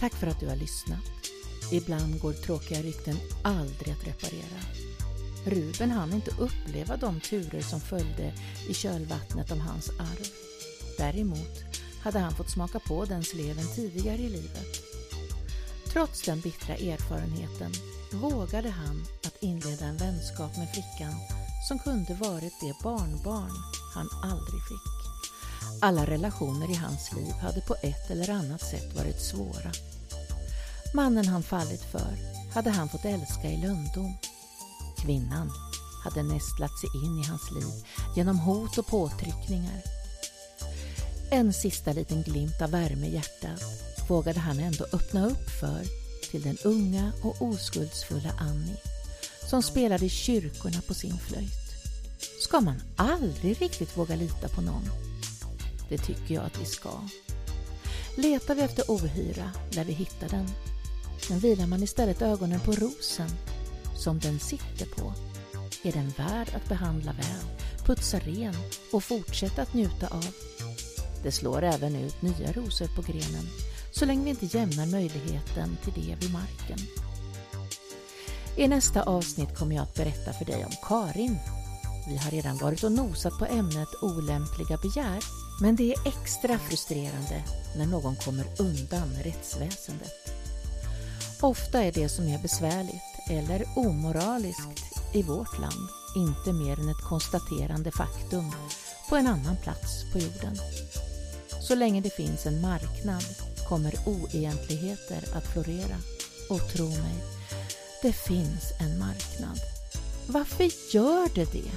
Tack 0.00 0.12
för 0.12 0.26
att 0.26 0.40
du 0.40 0.46
har 0.46 0.56
lyssnat. 0.56 0.98
Ibland 1.72 2.20
går 2.20 2.32
tråkiga 2.32 2.82
rykten 2.82 3.16
aldrig 3.42 3.92
att 3.92 4.06
reparera. 4.06 4.60
Ruben 5.46 5.90
hann 5.90 6.12
inte 6.12 6.30
uppleva 6.30 6.96
de 6.96 7.20
turer 7.20 7.60
som 7.60 7.80
följde 7.80 8.32
i 8.68 8.74
kölvattnet 8.74 9.50
om 9.50 9.60
hans 9.60 9.90
arv. 9.90 10.26
Däremot 10.98 11.64
hade 12.02 12.18
han 12.18 12.34
fått 12.34 12.50
smaka 12.50 12.78
på 12.78 13.04
den 13.04 13.24
sleven 13.24 13.64
tidigare 13.74 14.22
i 14.22 14.28
livet. 14.28 14.95
Trots 15.96 16.22
den 16.22 16.40
bittra 16.40 16.74
erfarenheten 16.74 17.72
vågade 18.12 18.70
han 18.70 19.04
att 19.26 19.42
inleda 19.42 19.84
en 19.84 19.96
vänskap 19.96 20.56
med 20.56 20.68
flickan 20.72 21.14
som 21.68 21.78
kunde 21.78 22.14
varit 22.14 22.60
det 22.60 22.82
barnbarn 22.82 23.56
han 23.94 24.08
aldrig 24.22 24.62
fick. 24.68 24.96
Alla 25.82 26.06
relationer 26.06 26.70
i 26.70 26.74
hans 26.74 27.12
liv 27.12 27.32
hade 27.32 27.60
på 27.60 27.76
ett 27.82 28.10
eller 28.10 28.30
annat 28.30 28.60
sätt 28.60 28.96
varit 28.96 29.20
svåra. 29.20 29.72
Mannen 30.94 31.26
han 31.26 31.42
fallit 31.42 31.82
för 31.82 32.16
hade 32.54 32.70
han 32.70 32.88
fått 32.88 33.04
älska 33.04 33.50
i 33.50 33.56
lönndom 33.62 34.14
Kvinnan 34.98 35.52
hade 36.04 36.22
nästlat 36.22 36.78
sig 36.80 36.90
in 37.04 37.18
i 37.18 37.26
hans 37.26 37.50
liv 37.50 37.84
genom 38.16 38.38
hot 38.38 38.78
och 38.78 38.86
påtryckningar. 38.86 39.82
En 41.30 41.52
sista 41.52 41.92
liten 41.92 42.22
glimt 42.22 42.62
av 42.62 42.70
värme 42.70 43.06
i 43.06 43.14
hjärtat 43.14 43.86
vågade 44.08 44.40
han 44.40 44.58
ändå 44.58 44.86
öppna 44.92 45.26
upp 45.26 45.50
för 45.60 45.82
till 46.30 46.42
den 46.42 46.58
unga 46.64 47.12
och 47.22 47.42
oskuldsfulla 47.42 48.32
Annie 48.38 48.76
som 49.50 49.62
spelade 49.62 50.04
i 50.04 50.08
kyrkorna 50.08 50.82
på 50.88 50.94
sin 50.94 51.18
flöjt. 51.18 51.66
Ska 52.40 52.60
man 52.60 52.82
aldrig 52.96 53.62
riktigt 53.62 53.96
våga 53.96 54.16
lita 54.16 54.48
på 54.48 54.60
någon? 54.60 54.88
Det 55.88 55.98
tycker 55.98 56.34
jag 56.34 56.44
att 56.44 56.60
vi 56.60 56.64
ska. 56.64 56.90
Letar 58.16 58.54
vi 58.54 58.62
efter 58.62 58.84
ohyra 58.90 59.50
lär 59.70 59.84
vi 59.84 59.92
hitta 59.92 60.28
den. 60.28 60.46
Men 61.28 61.38
vilar 61.38 61.66
man 61.66 61.82
istället 61.82 62.22
ögonen 62.22 62.60
på 62.60 62.72
rosen 62.72 63.30
som 63.96 64.18
den 64.18 64.40
sitter 64.40 64.86
på 64.86 65.12
är 65.82 65.92
den 65.92 66.10
värd 66.10 66.48
att 66.54 66.68
behandla 66.68 67.12
väl, 67.12 67.66
putsa 67.84 68.18
ren 68.18 68.54
och 68.92 69.04
fortsätta 69.04 69.62
att 69.62 69.74
njuta 69.74 70.06
av. 70.06 70.26
Det 71.22 71.32
slår 71.32 71.62
även 71.62 71.96
ut 71.96 72.22
nya 72.22 72.52
rosor 72.52 72.86
på 72.96 73.02
grenen 73.02 73.48
så 73.98 74.04
länge 74.04 74.24
vi 74.24 74.30
inte 74.30 74.58
jämnar 74.58 74.86
möjligheten 74.86 75.76
till 75.84 75.92
det 75.92 76.16
vid 76.20 76.32
marken. 76.32 76.78
I 78.56 78.68
nästa 78.68 79.02
avsnitt 79.02 79.58
kommer 79.58 79.76
jag 79.76 79.82
att 79.82 79.94
berätta 79.94 80.32
för 80.32 80.44
dig 80.44 80.64
om 80.64 80.72
Karin. 80.82 81.38
Vi 82.08 82.16
har 82.16 82.30
redan 82.30 82.56
varit 82.56 82.84
och 82.84 82.92
nosat 82.92 83.38
på 83.38 83.44
ämnet 83.46 83.88
olämpliga 84.02 84.76
begär, 84.76 85.24
men 85.60 85.76
det 85.76 85.92
är 85.92 86.08
extra 86.08 86.58
frustrerande 86.58 87.44
när 87.76 87.86
någon 87.86 88.16
kommer 88.16 88.44
undan 88.58 89.08
rättsväsendet. 89.24 90.12
Ofta 91.40 91.82
är 91.82 91.92
det 91.92 92.08
som 92.08 92.28
är 92.28 92.42
besvärligt 92.42 93.30
eller 93.30 93.64
omoraliskt 93.76 95.14
i 95.14 95.22
vårt 95.22 95.58
land 95.58 95.88
inte 96.16 96.52
mer 96.52 96.80
än 96.80 96.88
ett 96.88 97.04
konstaterande 97.08 97.90
faktum 97.90 98.52
på 99.08 99.16
en 99.16 99.26
annan 99.26 99.56
plats 99.56 100.12
på 100.12 100.18
jorden. 100.18 100.56
Så 101.62 101.74
länge 101.74 102.00
det 102.00 102.10
finns 102.10 102.46
en 102.46 102.60
marknad 102.60 103.24
kommer 103.68 103.94
oegentligheter 104.06 105.24
att 105.32 105.46
florera. 105.52 105.96
Och 106.50 106.68
tro 106.68 106.88
mig, 106.88 107.16
det 108.02 108.12
finns 108.12 108.72
en 108.80 108.98
marknad. 108.98 109.60
Varför 110.26 110.94
gör 110.94 111.34
det 111.34 111.52
det? 111.52 111.70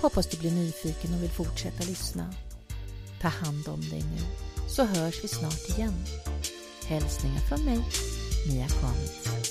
Hoppas 0.00 0.26
du 0.26 0.36
blir 0.36 0.50
nyfiken 0.50 1.14
och 1.14 1.22
vill 1.22 1.30
fortsätta 1.30 1.84
lyssna. 1.84 2.34
Ta 3.20 3.28
hand 3.28 3.68
om 3.68 3.80
dig 3.80 4.02
nu, 4.02 4.22
så 4.68 4.84
hörs 4.84 5.24
vi 5.24 5.28
snart 5.28 5.68
igen. 5.68 5.94
Hälsningar 6.86 7.40
från 7.40 7.64
mig, 7.64 7.78
Mia 8.48 8.68
Kamitz. 8.68 9.47